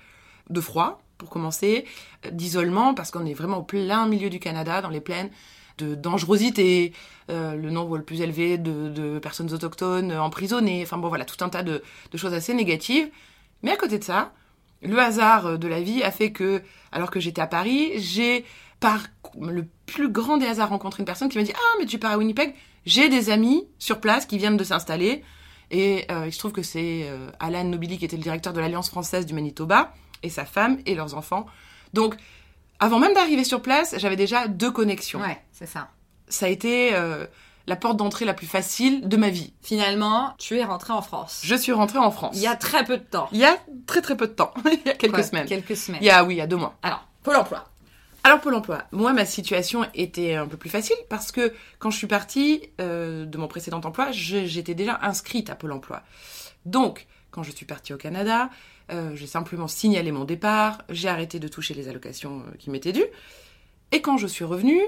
de 0.50 0.60
froid, 0.60 1.02
pour 1.18 1.30
commencer, 1.30 1.84
euh, 2.24 2.30
d'isolement, 2.30 2.94
parce 2.94 3.10
qu'on 3.10 3.26
est 3.26 3.34
vraiment 3.34 3.58
au 3.58 3.62
plein 3.62 4.06
milieu 4.06 4.30
du 4.30 4.38
Canada, 4.38 4.80
dans 4.82 4.90
les 4.90 5.00
plaines, 5.00 5.30
de 5.78 5.94
dangerosité, 5.94 6.92
euh, 7.30 7.54
le 7.54 7.70
nombre 7.70 7.98
le 7.98 8.04
plus 8.04 8.20
élevé 8.22 8.56
de, 8.56 8.88
de 8.88 9.18
personnes 9.18 9.52
autochtones 9.52 10.10
euh, 10.12 10.22
emprisonnées, 10.22 10.82
enfin 10.82 10.96
bon 10.96 11.08
voilà, 11.08 11.24
tout 11.26 11.44
un 11.44 11.48
tas 11.50 11.62
de, 11.62 11.82
de 12.12 12.16
choses 12.16 12.32
assez 12.32 12.54
négatives. 12.54 13.08
Mais 13.62 13.72
à 13.72 13.76
côté 13.76 13.98
de 13.98 14.04
ça, 14.04 14.32
le 14.82 14.98
hasard 14.98 15.46
euh, 15.46 15.56
de 15.58 15.68
la 15.68 15.80
vie 15.80 16.02
a 16.02 16.10
fait 16.10 16.30
que, 16.32 16.62
alors 16.92 17.10
que 17.10 17.20
j'étais 17.20 17.42
à 17.42 17.46
Paris, 17.46 17.92
j'ai 17.96 18.44
par 18.80 19.06
le 19.40 19.66
plus 19.86 20.08
grand 20.08 20.36
des 20.36 20.46
hasards 20.46 20.70
rencontré 20.70 21.00
une 21.00 21.06
personne 21.06 21.28
qui 21.28 21.38
m'a 21.38 21.44
dit 21.44 21.52
Ah, 21.54 21.76
mais 21.78 21.86
tu 21.86 21.98
pars 21.98 22.12
à 22.12 22.18
Winnipeg 22.18 22.54
J'ai 22.84 23.08
des 23.08 23.30
amis 23.30 23.66
sur 23.78 24.00
place 24.00 24.26
qui 24.26 24.38
viennent 24.38 24.56
de 24.56 24.64
s'installer. 24.64 25.22
Et 25.70 26.06
euh, 26.10 26.26
il 26.26 26.32
se 26.32 26.38
trouve 26.38 26.52
que 26.52 26.62
c'est 26.62 27.08
euh, 27.08 27.30
Alan 27.40 27.64
Nobili 27.64 27.98
qui 27.98 28.04
était 28.04 28.16
le 28.16 28.22
directeur 28.22 28.52
de 28.52 28.60
l'Alliance 28.60 28.88
française 28.88 29.26
du 29.26 29.34
Manitoba, 29.34 29.92
et 30.22 30.30
sa 30.30 30.44
femme 30.44 30.78
et 30.86 30.94
leurs 30.94 31.14
enfants. 31.14 31.46
Donc, 31.92 32.14
avant 32.78 32.98
même 32.98 33.14
d'arriver 33.14 33.42
sur 33.42 33.62
place, 33.62 33.94
j'avais 33.98 34.16
déjà 34.16 34.46
deux 34.46 34.70
connexions. 34.70 35.20
Ouais, 35.20 35.42
c'est 35.52 35.66
ça. 35.66 35.88
Ça 36.28 36.46
a 36.46 36.48
été 36.48 36.94
euh, 36.94 37.26
la 37.66 37.74
porte 37.74 37.96
d'entrée 37.96 38.24
la 38.24 38.34
plus 38.34 38.46
facile 38.46 39.08
de 39.08 39.16
ma 39.16 39.28
vie. 39.28 39.54
Finalement, 39.60 40.34
tu 40.38 40.56
es 40.58 40.64
rentré 40.64 40.92
en 40.92 41.02
France. 41.02 41.40
Je 41.42 41.54
suis 41.56 41.72
rentrée 41.72 41.98
en 41.98 42.12
France. 42.12 42.36
Il 42.36 42.42
y 42.42 42.46
a 42.46 42.54
très 42.54 42.84
peu 42.84 42.98
de 42.98 43.02
temps. 43.02 43.28
Il 43.32 43.38
y 43.38 43.44
a 43.44 43.56
très 43.86 44.02
très 44.02 44.16
peu 44.16 44.28
de 44.28 44.32
temps, 44.32 44.54
il 44.66 44.86
y 44.86 44.90
a 44.90 44.94
quelques 44.94 45.24
semaines. 45.24 45.46
Quelques 45.46 45.76
semaines. 45.76 46.00
Il 46.00 46.06
y 46.06 46.10
a, 46.10 46.24
oui, 46.24 46.34
il 46.34 46.38
y 46.38 46.42
a 46.42 46.46
deux 46.46 46.56
mois. 46.56 46.76
Alors, 46.82 47.06
Pôle 47.26 47.34
emploi. 47.34 47.64
Alors 48.26 48.40
Pôle 48.40 48.54
emploi, 48.54 48.82
moi 48.90 49.12
ma 49.12 49.24
situation 49.24 49.86
était 49.94 50.34
un 50.34 50.48
peu 50.48 50.56
plus 50.56 50.68
facile 50.68 50.96
parce 51.08 51.30
que 51.30 51.52
quand 51.78 51.92
je 51.92 51.96
suis 51.96 52.08
partie 52.08 52.70
euh, 52.80 53.24
de 53.24 53.38
mon 53.38 53.46
précédent 53.46 53.80
emploi, 53.84 54.10
j'étais 54.10 54.74
déjà 54.74 54.98
inscrite 55.00 55.48
à 55.48 55.54
Pôle 55.54 55.70
emploi. 55.70 56.02
Donc 56.64 57.06
quand 57.30 57.44
je 57.44 57.52
suis 57.52 57.66
partie 57.66 57.94
au 57.94 57.96
Canada, 57.96 58.50
euh, 58.90 59.14
j'ai 59.14 59.28
simplement 59.28 59.68
signalé 59.68 60.10
mon 60.10 60.24
départ, 60.24 60.82
j'ai 60.88 61.06
arrêté 61.06 61.38
de 61.38 61.46
toucher 61.46 61.72
les 61.74 61.86
allocations 61.86 62.40
euh, 62.40 62.56
qui 62.58 62.68
m'étaient 62.68 62.90
dues. 62.90 63.06
Et 63.92 64.02
quand 64.02 64.16
je 64.16 64.26
suis 64.26 64.44
revenue, 64.44 64.82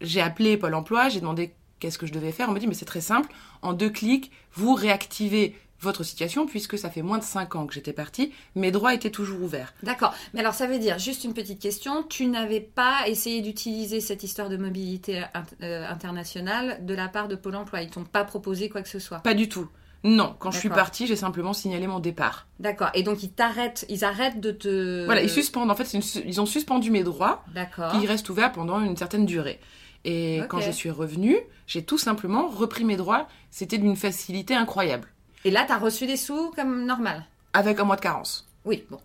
j'ai 0.00 0.20
appelé 0.20 0.56
Pôle 0.56 0.74
emploi, 0.74 1.08
j'ai 1.08 1.18
demandé 1.18 1.56
qu'est-ce 1.80 1.98
que 1.98 2.06
je 2.06 2.12
devais 2.12 2.30
faire. 2.30 2.48
On 2.48 2.52
m'a 2.52 2.60
dit 2.60 2.68
mais 2.68 2.74
c'est 2.74 2.84
très 2.84 3.00
simple, 3.00 3.34
en 3.62 3.72
deux 3.72 3.90
clics, 3.90 4.30
vous 4.52 4.74
réactivez 4.74 5.56
votre 5.86 6.04
situation 6.04 6.44
puisque 6.44 6.76
ça 6.76 6.90
fait 6.90 7.00
moins 7.00 7.18
de 7.18 7.24
cinq 7.24 7.54
ans 7.56 7.66
que 7.66 7.72
j'étais 7.72 7.94
partie, 7.94 8.32
mes 8.54 8.70
droits 8.70 8.92
étaient 8.92 9.10
toujours 9.10 9.40
ouverts. 9.40 9.72
D'accord. 9.82 10.12
Mais 10.34 10.40
alors, 10.40 10.52
ça 10.52 10.66
veut 10.66 10.78
dire, 10.78 10.98
juste 10.98 11.24
une 11.24 11.32
petite 11.32 11.60
question, 11.60 12.02
tu 12.02 12.26
n'avais 12.26 12.60
pas 12.60 13.08
essayé 13.08 13.40
d'utiliser 13.40 14.00
cette 14.00 14.22
histoire 14.22 14.50
de 14.50 14.58
mobilité 14.58 15.24
euh, 15.62 15.88
internationale 15.88 16.84
de 16.84 16.94
la 16.94 17.08
part 17.08 17.28
de 17.28 17.36
Pôle 17.36 17.56
emploi? 17.56 17.80
Ils 17.80 17.90
t'ont 17.90 18.04
pas 18.04 18.24
proposé 18.24 18.68
quoi 18.68 18.82
que 18.82 18.88
ce 18.88 18.98
soit? 18.98 19.20
Pas 19.20 19.34
du 19.34 19.48
tout. 19.48 19.68
Non, 20.04 20.36
quand 20.38 20.50
je 20.52 20.58
suis 20.58 20.68
partie, 20.68 21.06
j'ai 21.06 21.16
simplement 21.16 21.52
signalé 21.52 21.86
mon 21.86 21.98
départ. 21.98 22.46
D'accord. 22.60 22.90
Et 22.94 23.02
donc, 23.02 23.22
ils 23.22 23.32
t'arrêtent, 23.32 23.86
ils 23.88 24.04
arrêtent 24.04 24.40
de 24.40 24.52
te... 24.52 25.04
Voilà, 25.04 25.22
ils 25.22 25.30
suspendent. 25.30 25.70
En 25.70 25.74
fait, 25.74 25.92
une 25.94 26.02
ils 26.24 26.40
ont 26.40 26.46
suspendu 26.46 26.90
mes 26.90 27.02
droits 27.02 27.44
D'accord. 27.54 27.92
qui 27.92 28.06
restent 28.06 28.28
ouverts 28.28 28.52
pendant 28.52 28.80
une 28.80 28.96
certaine 28.96 29.26
durée. 29.26 29.58
Et 30.04 30.42
quand 30.48 30.60
je 30.60 30.70
suis 30.70 30.90
revenue, 30.90 31.36
j'ai 31.66 31.84
tout 31.84 31.98
simplement 31.98 32.46
repris 32.46 32.84
mes 32.84 32.96
droits. 32.96 33.26
C'était 33.50 33.78
d'une 33.78 33.96
facilité 33.96 34.54
incroyable, 34.54 35.08
Et 35.46 35.52
là, 35.52 35.64
t'as 35.64 35.78
reçu 35.78 36.08
des 36.08 36.16
sous 36.16 36.50
comme 36.56 36.86
normal 36.86 37.24
avec 37.52 37.78
un 37.78 37.84
mois 37.84 37.94
de 37.94 38.00
carence. 38.00 38.48
Oui, 38.64 38.84
bon. 38.90 38.98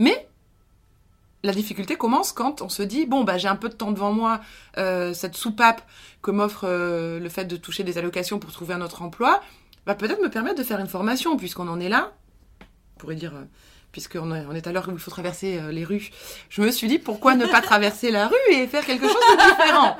Mais 0.00 0.26
la 1.44 1.52
difficulté 1.52 1.94
commence 1.94 2.32
quand 2.32 2.62
on 2.62 2.68
se 2.68 2.82
dit 2.82 3.06
bon 3.06 3.22
bah 3.22 3.38
j'ai 3.38 3.46
un 3.46 3.54
peu 3.54 3.68
de 3.68 3.74
temps 3.74 3.92
devant 3.92 4.12
moi, 4.12 4.40
euh, 4.76 5.14
cette 5.14 5.36
soupape 5.36 5.82
que 6.20 6.32
m'offre 6.32 6.64
euh, 6.64 7.20
le 7.20 7.28
fait 7.28 7.44
de 7.44 7.56
toucher 7.56 7.84
des 7.84 7.96
allocations 7.96 8.40
pour 8.40 8.50
trouver 8.50 8.74
un 8.74 8.80
autre 8.80 9.02
emploi, 9.02 9.40
va 9.86 9.94
peut-être 9.94 10.20
me 10.20 10.28
permettre 10.28 10.58
de 10.58 10.64
faire 10.64 10.80
une 10.80 10.88
formation 10.88 11.36
puisqu'on 11.36 11.68
en 11.68 11.78
est 11.78 11.88
là. 11.88 12.10
On 12.96 12.98
pourrait 12.98 13.14
dire 13.14 13.36
euh, 13.36 13.44
puisqu'on 13.92 14.34
est, 14.34 14.44
on 14.50 14.56
est 14.56 14.66
à 14.66 14.72
l'heure 14.72 14.88
où 14.88 14.92
il 14.92 14.98
faut 14.98 15.12
traverser 15.12 15.60
les 15.70 15.84
rues. 15.84 16.10
Je 16.48 16.60
me 16.60 16.72
suis 16.72 16.88
dit 16.88 16.98
pourquoi 16.98 17.36
ne 17.36 17.46
pas 17.46 17.60
traverser 17.60 18.10
la 18.10 18.26
rue 18.26 18.52
et 18.52 18.66
faire 18.66 18.84
quelque 18.84 19.06
chose 19.06 19.14
de 19.14 19.50
différent? 19.62 19.96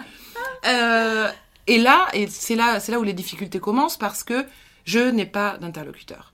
Et 1.68 1.78
là 1.78 2.08
et 2.14 2.26
c'est 2.26 2.56
là 2.56 2.80
c'est 2.80 2.90
là 2.90 2.98
où 2.98 3.04
les 3.04 3.12
difficultés 3.12 3.60
commencent 3.60 3.96
parce 3.96 4.24
que 4.24 4.44
je 4.88 5.00
n'ai 5.00 5.26
pas 5.26 5.58
d'interlocuteur. 5.58 6.32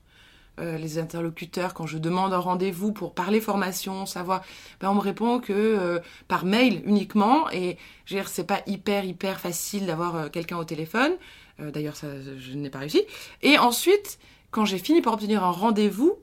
Euh, 0.61 0.77
les 0.77 0.97
interlocuteurs, 0.97 1.73
quand 1.73 1.85
je 1.85 1.97
demande 1.97 2.31
un 2.31 2.39
rendez-vous 2.39 2.93
pour 2.93 3.13
parler 3.13 3.41
formation, 3.41 4.05
savoir, 4.05 4.43
ben, 4.79 4.89
on 4.89 4.95
me 4.95 5.01
répond 5.01 5.41
que 5.41 5.51
euh, 5.51 5.99
par 6.29 6.45
mail 6.45 6.81
uniquement. 6.85 7.49
Et 7.51 7.77
je 8.05 8.13
veux 8.13 8.21
dire, 8.21 8.29
c'est 8.29 8.45
pas 8.45 8.61
hyper, 8.65 9.03
hyper 9.03 9.41
facile 9.41 9.85
d'avoir 9.85 10.15
euh, 10.15 10.29
quelqu'un 10.29 10.57
au 10.57 10.63
téléphone. 10.63 11.11
D'ailleurs, 11.59 11.95
ça, 11.95 12.07
je 12.37 12.53
n'ai 12.53 12.69
pas 12.69 12.79
réussi. 12.79 13.03
Et 13.41 13.57
ensuite, 13.57 14.19
quand 14.51 14.65
j'ai 14.65 14.77
fini 14.77 15.01
par 15.01 15.13
obtenir 15.13 15.41
un 15.41 15.51
rendez-vous, 15.51 16.17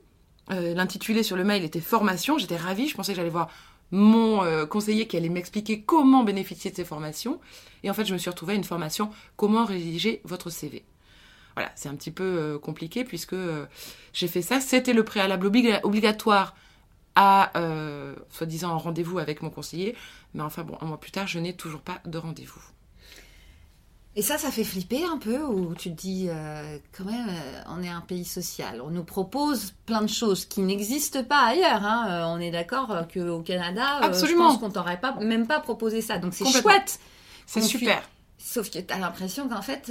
l'intitulé 0.51 1.23
sur 1.23 1.37
le 1.37 1.45
mail 1.45 1.65
était 1.65 1.81
formation. 1.81 2.37
J'étais 2.37 2.59
ravie. 2.59 2.87
Je 2.87 2.95
pensais 2.95 3.13
que 3.13 3.17
j'allais 3.17 3.31
voir 3.31 3.49
mon 3.93 4.67
conseiller 4.67 5.07
qui 5.07 5.17
allait 5.17 5.31
m'expliquer 5.31 5.81
comment 5.81 6.23
bénéficier 6.23 6.71
de 6.71 6.77
ces 6.77 6.85
formations. 6.85 7.41
Et 7.83 7.89
en 7.89 7.95
fait, 7.95 8.05
je 8.05 8.13
me 8.13 8.19
suis 8.19 8.29
retrouvée 8.29 8.53
à 8.53 8.57
une 8.57 8.65
formation 8.65 9.09
comment 9.37 9.65
rédiger 9.65 10.21
votre 10.27 10.51
CV. 10.51 10.85
Voilà, 11.55 11.71
c'est 11.75 11.89
un 11.89 11.95
petit 11.95 12.11
peu 12.11 12.25
euh, 12.25 12.59
compliqué 12.59 13.05
puisque 13.05 13.35
euh, 13.35 13.67
j'ai 14.13 14.29
fait 14.29 14.43
ça. 14.43 14.61
C'était 14.61 14.93
le 14.95 15.05
préalable 15.05 15.47
obliga- 15.47 15.81
obligatoire 15.83 16.55
à, 17.15 17.57
euh, 17.59 18.15
soi-disant, 18.31 18.71
un 18.71 18.77
rendez-vous 18.79 19.19
avec 19.19 19.43
mon 19.43 19.51
conseiller. 19.51 19.95
Mais 20.35 20.43
enfin, 20.43 20.63
bon, 20.63 20.79
un 20.81 20.87
mois 20.87 20.99
plus 20.99 21.11
tard, 21.11 21.27
je 21.27 21.39
n'ai 21.39 21.55
toujours 21.55 21.81
pas 21.83 22.01
de 22.07 22.17
rendez-vous. 22.19 22.63
Et 24.15 24.21
ça, 24.21 24.37
ça 24.37 24.51
fait 24.51 24.65
flipper 24.65 25.05
un 25.07 25.17
peu 25.17 25.39
ou 25.43 25.75
tu 25.75 25.91
te 25.91 25.99
dis, 26.01 26.27
euh, 26.29 26.77
quand 26.97 27.05
même, 27.05 27.29
euh, 27.31 27.63
on 27.69 27.83
est 27.83 27.89
un 27.89 28.03
pays 28.03 28.27
social. 28.27 28.83
On 28.83 28.91
nous 28.91 29.05
propose 29.05 29.73
plein 29.87 30.03
de 30.03 30.07
choses 30.07 30.45
qui 30.45 30.61
n'existent 30.61 31.25
pas 31.25 31.47
ailleurs. 31.47 31.83
hein. 31.83 32.07
Euh, 32.11 32.25
on 32.27 32.39
est 32.39 32.51
d'accord 32.51 33.07
qu'au 33.13 33.41
Canada, 33.41 34.01
Absolument. 34.03 34.51
je 34.51 34.59
pense 34.59 34.61
qu'on 34.61 34.71
t'aurait 34.71 35.01
pas, 35.01 35.15
même 35.21 35.47
pas 35.47 35.61
proposé 35.61 36.03
ça. 36.03 36.19
Donc 36.19 36.35
c'est 36.35 36.45
chouette. 36.47 36.99
C'est 37.47 37.61
tu- 37.63 37.79
super. 37.79 38.03
Sauf 38.37 38.71
que 38.71 38.81
t'as 38.81 38.99
l'impression 38.99 39.49
qu'en 39.49 39.63
fait, 39.63 39.91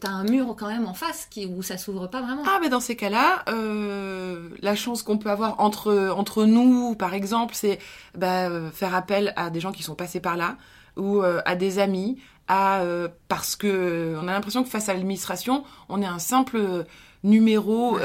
t'as 0.00 0.10
un 0.10 0.24
mur 0.24 0.54
quand 0.58 0.68
même 0.68 0.86
en 0.86 0.94
face 0.94 1.26
qui, 1.30 1.46
où 1.46 1.62
ça 1.62 1.78
s'ouvre 1.78 2.06
pas 2.06 2.22
vraiment. 2.22 2.42
Ah, 2.46 2.58
mais 2.60 2.68
dans 2.68 2.80
ces 2.80 2.96
cas-là, 2.96 3.44
euh, 3.48 4.48
la 4.60 4.74
chance 4.74 5.02
qu'on 5.02 5.18
peut 5.18 5.30
avoir 5.30 5.60
entre, 5.60 6.12
entre 6.16 6.44
nous, 6.44 6.94
par 6.94 7.14
exemple, 7.14 7.54
c'est 7.54 7.78
bah, 8.16 8.48
euh, 8.48 8.70
faire 8.70 8.94
appel 8.94 9.32
à 9.36 9.50
des 9.50 9.60
gens 9.60 9.72
qui 9.72 9.82
sont 9.82 9.94
passés 9.94 10.20
par 10.20 10.36
là, 10.36 10.56
ou 10.96 11.22
euh, 11.22 11.40
à 11.44 11.56
des 11.56 11.78
amis, 11.78 12.18
à, 12.48 12.80
euh, 12.80 13.08
parce 13.28 13.56
que 13.56 14.16
on 14.22 14.28
a 14.28 14.32
l'impression 14.32 14.62
que 14.62 14.68
face 14.68 14.88
à 14.88 14.94
l'administration, 14.94 15.64
on 15.88 16.02
est 16.02 16.06
un 16.06 16.18
simple 16.18 16.84
numéro, 17.24 17.98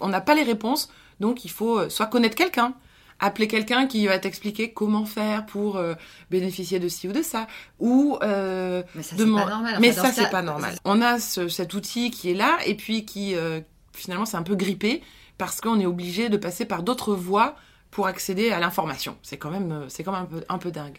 on 0.00 0.08
n'a 0.08 0.20
pas 0.20 0.34
les 0.34 0.44
réponses, 0.44 0.90
donc 1.20 1.44
il 1.44 1.50
faut 1.50 1.88
soit 1.90 2.06
connaître 2.06 2.36
quelqu'un, 2.36 2.74
appeler 3.20 3.48
quelqu'un 3.48 3.86
qui 3.86 4.06
va 4.06 4.18
t'expliquer 4.18 4.72
comment 4.72 5.04
faire 5.04 5.44
pour 5.46 5.76
euh, 5.76 5.94
bénéficier 6.30 6.78
de 6.78 6.88
ci 6.88 7.08
ou 7.08 7.12
de 7.12 7.22
ça, 7.22 7.46
ou 7.80 8.16
euh, 8.22 8.82
mais 8.94 9.02
ça, 9.02 9.16
c'est 9.18 9.24
mon- 9.24 9.38
pas 9.42 9.50
normal. 9.50 9.76
Mais 9.80 9.90
Enfin, 9.90 9.96
ça, 9.96 10.02
dans 10.02 10.08
ce 10.10 10.14
c'est 10.16 10.22
cas- 10.22 10.28
pas 10.30 10.42
normal. 10.42 10.74
On 10.84 11.02
a 11.02 11.18
ce- 11.18 11.48
cet 11.48 11.74
outil 11.74 12.10
qui 12.10 12.30
est 12.30 12.34
là 12.34 12.58
et 12.66 12.74
puis 12.76 13.04
qui 13.04 13.34
euh, 13.34 13.60
finalement 13.92 14.24
c'est 14.26 14.36
un 14.36 14.42
peu 14.42 14.54
grippé 14.54 15.02
parce 15.36 15.60
qu'on 15.60 15.78
est 15.80 15.86
obligé 15.86 16.28
de 16.28 16.36
passer 16.36 16.64
par 16.64 16.82
d'autres 16.82 17.14
voies 17.14 17.54
pour 17.90 18.06
accéder 18.06 18.50
à 18.50 18.60
l'information. 18.60 19.16
C'est 19.22 19.36
quand 19.36 19.50
même, 19.50 19.72
euh, 19.72 19.84
c'est 19.88 20.04
quand 20.04 20.12
même 20.12 20.22
un 20.22 20.26
peu, 20.26 20.44
un 20.48 20.58
peu 20.58 20.70
dingue. 20.70 20.98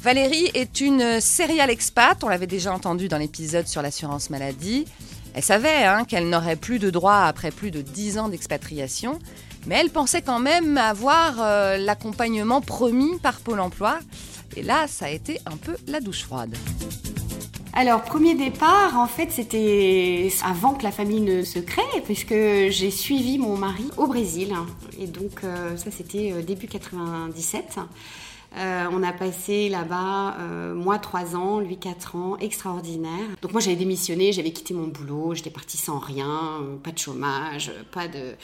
Valérie 0.00 0.50
est 0.52 0.80
une 0.82 1.20
serial 1.20 1.70
expat, 1.70 2.22
on 2.24 2.28
l'avait 2.28 2.46
déjà 2.46 2.72
entendu 2.74 3.08
dans 3.08 3.16
l'épisode 3.16 3.66
sur 3.66 3.80
l'assurance 3.80 4.28
maladie. 4.28 4.84
Elle 5.34 5.42
savait 5.42 5.84
hein, 5.84 6.04
qu'elle 6.04 6.30
n'aurait 6.30 6.56
plus 6.56 6.78
de 6.78 6.90
droits 6.90 7.24
après 7.24 7.50
plus 7.50 7.72
de 7.72 7.82
10 7.82 8.18
ans 8.18 8.28
d'expatriation, 8.28 9.18
mais 9.66 9.74
elle 9.74 9.90
pensait 9.90 10.22
quand 10.22 10.38
même 10.38 10.78
avoir 10.78 11.34
euh, 11.40 11.76
l'accompagnement 11.76 12.60
promis 12.60 13.18
par 13.18 13.40
Pôle 13.40 13.58
Emploi. 13.58 13.98
Et 14.56 14.62
là, 14.62 14.86
ça 14.86 15.06
a 15.06 15.10
été 15.10 15.40
un 15.46 15.56
peu 15.56 15.76
la 15.88 15.98
douche 15.98 16.22
froide. 16.22 16.56
Alors, 17.72 18.02
premier 18.02 18.36
départ, 18.36 18.96
en 18.96 19.08
fait, 19.08 19.32
c'était 19.32 20.28
avant 20.44 20.74
que 20.74 20.84
la 20.84 20.92
famille 20.92 21.20
ne 21.20 21.42
se 21.42 21.58
crée, 21.58 21.82
puisque 22.04 22.28
j'ai 22.32 22.92
suivi 22.92 23.36
mon 23.36 23.56
mari 23.56 23.86
au 23.96 24.06
Brésil. 24.06 24.54
Et 25.00 25.08
donc, 25.08 25.42
euh, 25.42 25.76
ça, 25.76 25.90
c'était 25.90 26.32
euh, 26.32 26.42
début 26.42 26.68
97. 26.68 27.78
Euh, 28.56 28.86
on 28.92 29.02
a 29.02 29.12
passé 29.12 29.68
là-bas, 29.68 30.36
moi, 30.74 30.98
trois 30.98 31.36
ans, 31.36 31.60
lui, 31.60 31.78
quatre 31.78 32.16
ans, 32.16 32.36
extraordinaire. 32.38 33.28
Donc, 33.42 33.52
moi, 33.52 33.60
j'avais 33.60 33.76
démissionné, 33.76 34.32
j'avais 34.32 34.52
quitté 34.52 34.74
mon 34.74 34.88
boulot, 34.88 35.34
j'étais 35.34 35.50
partie 35.50 35.76
sans 35.76 35.98
rien, 35.98 36.60
pas 36.82 36.92
de 36.92 36.98
chômage, 36.98 37.72
pas 37.92 38.08
de 38.08 38.34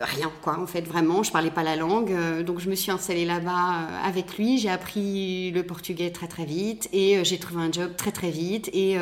rien 0.00 0.30
quoi 0.42 0.58
en 0.58 0.66
fait 0.66 0.82
vraiment. 0.82 1.22
Je 1.22 1.32
parlais 1.32 1.50
pas 1.50 1.62
la 1.62 1.76
langue 1.76 2.12
euh, 2.12 2.42
donc 2.42 2.60
je 2.60 2.70
me 2.70 2.74
suis 2.74 2.90
installée 2.90 3.24
là-bas 3.24 3.50
euh, 3.50 4.08
avec 4.08 4.36
lui. 4.38 4.58
J'ai 4.58 4.70
appris 4.70 5.50
le 5.50 5.62
portugais 5.62 6.10
très 6.10 6.28
très 6.28 6.44
vite 6.44 6.88
et 6.92 7.18
euh, 7.18 7.24
j'ai 7.24 7.38
trouvé 7.38 7.62
un 7.62 7.72
job 7.72 7.96
très 7.96 8.12
très 8.12 8.30
vite 8.30 8.70
et 8.72 8.96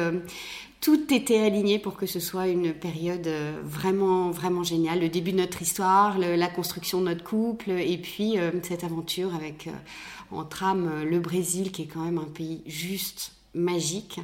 tout 0.81 1.13
était 1.13 1.41
aligné 1.41 1.79
pour 1.79 1.97
que 1.97 2.07
ce 2.07 2.21
soit 2.21 2.49
une 2.49 2.73
période 2.73 3.29
vraiment 3.65 4.31
vraiment 4.31 4.63
géniale. 4.63 5.01
Le 5.01 5.09
début 5.09 5.33
de 5.33 5.39
notre 5.39 5.61
histoire 5.63 6.19
la 6.19 6.49
construction 6.49 7.01
de 7.01 7.07
notre 7.07 7.25
couple 7.25 7.71
et 7.71 7.99
puis 7.99 8.37
cette 8.63 8.85
aventure 8.85 9.35
avec 9.35 9.69
en 10.31 10.45
trame 10.45 11.05
le 11.05 11.19
Brésil 11.21 11.73
qui 11.73 11.83
est 11.83 11.87
quand 11.87 12.05
même 12.05 12.19
un 12.19 12.25
pays 12.25 12.63
juste 12.67 13.33
magique 13.55 14.21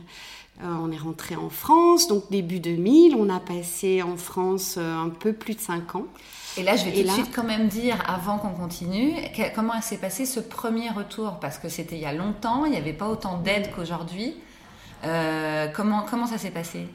on 0.62 0.92
est 0.92 0.98
rentré 0.98 1.34
en 1.34 1.48
France, 1.48 2.06
donc 2.06 2.30
début 2.30 2.60
2000. 2.60 3.16
On 3.16 3.30
a 3.30 3.40
passé 3.40 4.00
en 4.02 4.16
France 4.16 4.76
un 4.76 5.08
peu 5.08 5.32
plus 5.32 5.54
de 5.54 5.60
5 5.60 5.96
ans. 5.96 6.06
Et 6.58 6.62
là, 6.62 6.76
je 6.76 6.84
vais 6.84 6.92
tout 6.92 7.02
de 7.02 7.12
suite 7.12 7.34
quand 7.34 7.44
même 7.44 7.68
dire, 7.68 7.96
avant 8.06 8.38
qu'on 8.38 8.50
continue, 8.50 9.14
comment 9.54 9.80
s'est 9.80 9.96
passé 9.96 10.26
ce 10.26 10.38
premier 10.38 10.90
retour? 10.90 11.38
Parce 11.40 11.58
que 11.58 11.68
c'était 11.68 11.96
il 11.96 12.02
y 12.02 12.06
a 12.06 12.12
longtemps, 12.12 12.66
il 12.66 12.72
n'y 12.72 12.76
avait 12.76 12.92
pas 12.92 13.08
autant 13.08 13.38
d'aide 13.38 13.70
qu'aujourd'hui. 13.74 14.34
Euh, 15.04 15.68
comment, 15.74 16.04
comment 16.08 16.26
ça 16.26 16.36
s'est 16.36 16.50
passé? 16.50 16.86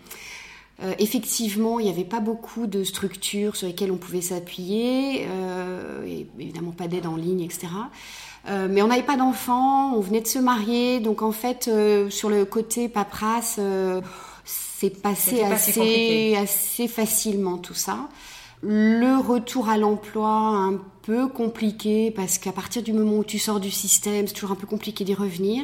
Euh, 0.84 0.94
effectivement, 1.00 1.80
il 1.80 1.86
n'y 1.86 1.92
avait 1.92 2.06
pas 2.06 2.20
beaucoup 2.20 2.68
de 2.68 2.84
structures 2.84 3.56
sur 3.56 3.66
lesquelles 3.66 3.92
on 3.92 3.98
pouvait 3.98 4.22
s'appuyer, 4.22 5.26
euh, 5.28 6.24
évidemment 6.40 6.72
pas 6.72 6.88
d'aide 6.88 7.08
en 7.08 7.16
ligne, 7.16 7.42
etc. 7.42 7.68
mais 8.48 8.82
on 8.82 8.88
n'avait 8.88 9.04
pas 9.04 9.18
d'enfants, 9.18 9.94
on 9.96 10.00
venait 10.00 10.22
de 10.22 10.28
se 10.28 10.40
marier, 10.40 11.00
donc 11.00 11.22
en 11.22 11.32
fait, 11.32 11.70
sur 12.10 12.30
le 12.30 12.46
côté 12.46 12.90
paperasse, 12.90 13.60
c'est 14.44 15.02
passé 15.02 15.42
assez, 15.44 16.36
assez 16.36 16.88
facilement 16.88 17.58
tout 17.58 17.74
ça. 17.74 18.10
Le 18.62 19.20
retour 19.20 19.70
à 19.70 19.78
l'emploi, 19.78 20.30
un 20.30 20.80
peu 21.04 21.28
compliqué 21.28 22.12
parce 22.12 22.38
qu'à 22.38 22.52
partir 22.52 22.84
du 22.84 22.92
moment 22.92 23.18
où 23.18 23.24
tu 23.24 23.40
sors 23.40 23.60
du 23.60 23.72
système, 23.72 24.28
c'est 24.28 24.34
toujours 24.34 24.52
un 24.52 24.56
peu 24.56 24.68
compliqué 24.68 25.04
d'y 25.04 25.14
revenir. 25.14 25.64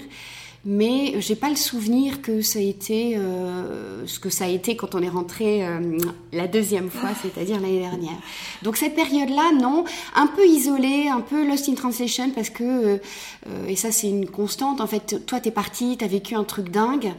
Mais 0.65 1.19
j'ai 1.19 1.35
pas 1.35 1.49
le 1.49 1.57
souvenir 1.57 2.21
que 2.21 2.41
ça 2.41 2.59
a 2.59 2.61
été 2.61 3.17
euh, 3.17 4.07
ce 4.07 4.17
que 4.17 4.29
ça 4.29 4.45
a 4.45 4.47
été 4.47 4.77
quand 4.77 4.95
on 4.95 5.01
est 5.01 5.09
rentré 5.09 5.65
euh, 5.65 5.97
la 6.31 6.47
deuxième 6.47 6.89
fois, 6.89 7.09
c'est-à-dire 7.21 7.59
l'année 7.59 7.81
dernière. 7.81 8.17
Donc 8.61 8.77
cette 8.77 8.95
période-là, 8.95 9.51
non, 9.59 9.83
un 10.15 10.27
peu 10.27 10.47
isolée, 10.47 11.09
un 11.09 11.19
peu 11.19 11.45
lost 11.45 11.67
in 11.67 11.73
translation 11.73 12.31
parce 12.31 12.49
que 12.49 12.63
euh, 12.63 13.67
et 13.67 13.75
ça 13.75 13.91
c'est 13.91 14.07
une 14.09 14.29
constante. 14.29 14.79
En 14.79 14.87
fait, 14.87 15.25
toi 15.25 15.41
t'es 15.41 15.51
parti, 15.51 15.97
t'as 15.97 16.07
vécu 16.07 16.35
un 16.35 16.45
truc 16.45 16.69
dingue 16.69 17.13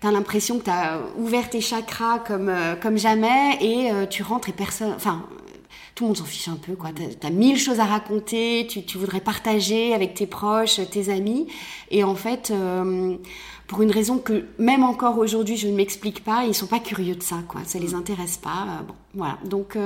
t'as 0.00 0.12
l'impression 0.12 0.58
que 0.58 0.64
t'as 0.64 0.98
ouvert 1.16 1.50
tes 1.50 1.60
chakras 1.60 2.20
comme 2.20 2.48
euh, 2.48 2.76
comme 2.76 2.98
jamais 2.98 3.58
et 3.60 3.90
euh, 3.90 4.06
tu 4.06 4.22
rentres 4.22 4.48
et 4.48 4.52
personne 4.52 4.92
enfin 4.94 5.24
tout 5.98 6.04
le 6.04 6.08
monde 6.10 6.16
s'en 6.16 6.24
fiche 6.26 6.46
un 6.46 6.54
peu 6.54 6.76
quoi. 6.76 6.90
T'as 7.18 7.26
as 7.26 7.30
mille 7.32 7.58
choses 7.58 7.80
à 7.80 7.84
raconter 7.84 8.68
tu, 8.70 8.84
tu 8.84 8.98
voudrais 8.98 9.20
partager 9.20 9.94
avec 9.94 10.14
tes 10.14 10.28
proches 10.28 10.78
tes 10.92 11.10
amis. 11.10 11.48
Et 11.90 12.04
en 12.04 12.14
fait 12.14 12.52
euh, 12.52 13.16
pour 13.66 13.82
une 13.82 13.90
raison 13.90 14.18
que 14.18 14.44
même 14.60 14.84
encore 14.84 15.18
aujourd'hui 15.18 15.56
je 15.56 15.66
ne 15.66 15.72
m'explique 15.72 16.22
pas 16.22 16.44
ils 16.46 16.54
sont 16.54 16.68
pas 16.68 16.78
curieux 16.78 17.16
de 17.16 17.22
ça 17.24 17.38
quoi. 17.48 17.62
Ça 17.64 17.80
les 17.80 17.94
intéresse 17.94 18.36
pas 18.36 18.84
bon 18.86 18.94
voilà. 19.14 19.38
Donc 19.44 19.76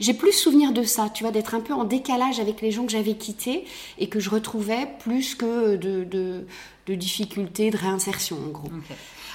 j'ai 0.00 0.12
plus 0.12 0.32
souvenir 0.32 0.72
de 0.72 0.82
ça 0.82 1.08
tu 1.08 1.24
vois 1.24 1.32
d'être 1.32 1.54
un 1.54 1.60
peu 1.60 1.72
en 1.72 1.84
décalage 1.84 2.40
avec 2.40 2.60
les 2.60 2.70
gens 2.70 2.84
que 2.84 2.92
j'avais 2.92 3.14
quittés 3.14 3.64
et 3.96 4.10
que 4.10 4.20
je 4.20 4.28
retrouvais 4.28 4.86
plus 5.02 5.34
que 5.34 5.76
de 5.76 6.04
de, 6.04 6.44
de 6.86 6.94
difficultés 6.94 7.70
de 7.70 7.78
réinsertion 7.78 8.36
en 8.36 8.50
gros 8.50 8.68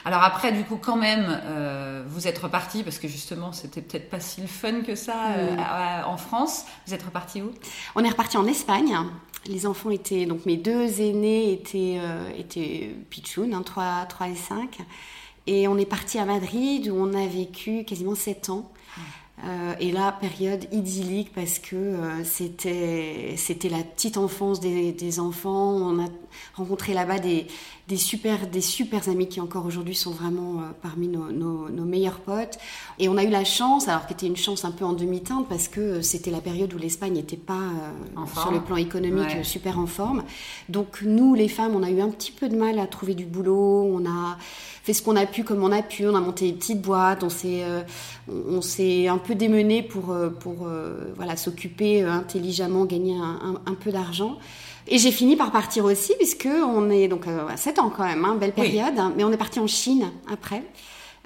alors 0.06 0.22
après, 0.24 0.52
du 0.52 0.64
coup, 0.64 0.78
quand 0.78 0.98
même, 0.98 1.26
euh, 1.46 2.04
vous 2.08 2.28
êtes 2.28 2.38
reparti 2.38 2.84
parce 2.84 3.00
que 3.00 3.08
justement, 3.08 3.54
c'était 3.54 3.82
peut-être 3.82 4.10
pas 4.10 4.20
si 4.20 4.42
le 4.42 4.48
fun 4.48 4.82
que 4.82 4.96
ça 4.96 5.32
euh, 5.38 6.04
en 6.06 6.18
France. 6.18 6.66
Vous 6.88 6.94
êtes 6.94 7.04
reparti 7.04 7.42
où? 7.42 7.52
On 7.96 8.04
est 8.04 8.10
reparti 8.10 8.38
en 8.38 8.46
Espagne. 8.46 8.98
Les 9.46 9.66
enfants 9.66 9.92
étaient 9.92 10.26
donc 10.26 10.46
mes 10.46 10.58
deux 10.58 11.02
aînés 11.02 11.54
étaient 11.54 11.98
euh, 12.00 12.30
étaient 12.38 12.96
pitchoun, 13.10 13.54
hein, 13.54 13.62
3, 13.64 14.06
3 14.08 14.28
et 14.28 14.36
5. 14.36 14.80
Et 15.48 15.68
on 15.68 15.78
est 15.78 15.86
parti 15.86 16.20
à 16.20 16.26
Madrid 16.26 16.90
où 16.90 16.96
on 16.96 17.14
a 17.14 17.28
vécu 17.28 17.84
quasiment 17.84 18.16
7 18.16 18.50
ans. 18.50 18.72
Euh, 19.42 19.74
et 19.80 19.92
là, 19.92 20.12
période 20.12 20.68
idyllique 20.72 21.34
parce 21.34 21.58
que 21.58 21.76
euh, 21.76 22.24
c'était 22.24 23.34
c'était 23.36 23.68
la 23.68 23.80
petite 23.80 24.18
enfance 24.18 24.60
des, 24.60 24.92
des, 24.92 25.20
enfants. 25.20 25.74
On 25.74 26.00
a 26.00 26.08
rencontré 26.54 26.94
là-bas 26.94 27.18
des, 27.18 27.48
des 27.88 27.98
super 27.98 28.48
des 28.48 28.62
super 28.62 29.10
amis 29.10 29.28
qui 29.28 29.42
encore 29.42 29.66
aujourd'hui 29.66 29.96
sont 29.96 30.12
vraiment 30.12 30.60
euh, 30.60 30.72
parmi 30.84 31.08
nos, 31.08 31.32
nos, 31.32 31.68
nos, 31.70 31.84
meilleurs 31.84 32.20
potes. 32.20 32.60
Et 33.00 33.10
on 33.10 33.18
a 33.18 33.24
eu 33.24 33.30
la 33.30 33.44
chance, 33.44 33.88
alors 33.88 34.06
qui 34.06 34.14
était 34.14 34.28
une 34.28 34.38
chance 34.38 34.66
un 34.66 34.72
peu 34.72 34.86
en 34.86 34.94
demi-teinte 34.94 35.50
parce 35.50 35.68
que 35.68 36.04
c'était 36.04 36.32
la 36.32 36.40
période 36.40 36.72
où 36.72 36.78
l'Espagne 36.78 37.14
n'était 37.14 37.36
pas 37.36 37.72
sur 38.40 38.52
le 38.52 38.62
plan 38.62 38.78
économique 38.78 39.44
super 39.44 39.80
en 39.80 39.88
forme. 39.88 40.24
Donc 40.70 41.02
nous, 41.02 41.34
les 41.34 41.50
femmes, 41.50 41.76
on 41.76 41.82
a 41.82 41.90
eu 41.90 42.02
un 42.02 42.10
petit 42.10 42.32
peu 42.32 42.50
de 42.50 42.56
mal 42.56 42.78
à 42.78 42.86
trouver 42.86 43.16
du 43.16 43.26
boulot. 43.26 43.84
On 43.92 44.06
a 44.06 44.38
fait 44.84 44.94
ce 44.94 45.02
qu'on 45.02 45.16
a 45.16 45.26
pu 45.26 45.44
comme 45.44 45.64
on 45.64 45.72
a 45.72 45.82
pu. 45.82 46.08
On 46.08 46.16
a 46.16 46.22
monté 46.22 46.52
des 46.52 46.58
petites 46.58 46.82
boîtes. 46.82 47.24
On 47.24 47.30
s'est 47.30 47.64
on 48.30 48.62
s'est 48.62 49.08
un 49.08 49.18
peu 49.24 49.36
démené 49.36 49.82
pour, 49.82 50.12
euh, 50.12 50.30
pour 50.30 50.68
euh, 50.68 51.14
voilà, 51.16 51.36
s'occuper 51.36 52.04
euh, 52.04 52.12
intelligemment, 52.12 52.86
gagner 52.86 53.16
un, 53.16 53.62
un, 53.66 53.74
peu 53.74 53.92
d'argent. 53.92 54.38
Et 54.88 54.98
j'ai 54.98 55.12
fini 55.12 55.36
par 55.36 55.52
partir 55.52 55.86
aussi, 55.86 56.14
puisque 56.18 56.48
on 56.48 56.90
est 56.90 57.08
donc 57.08 57.26
à 57.28 57.58
7 57.58 57.80
ans 57.80 57.92
quand 57.96 58.04
même, 58.04 58.24
hein, 58.26 58.36
belle 58.36 58.52
période, 58.52 58.98
hein, 58.98 59.14
mais 59.16 59.24
on 59.24 59.32
est 59.32 59.38
parti 59.38 59.60
en 59.60 59.68
Chine 59.68 60.12
après. 60.32 60.62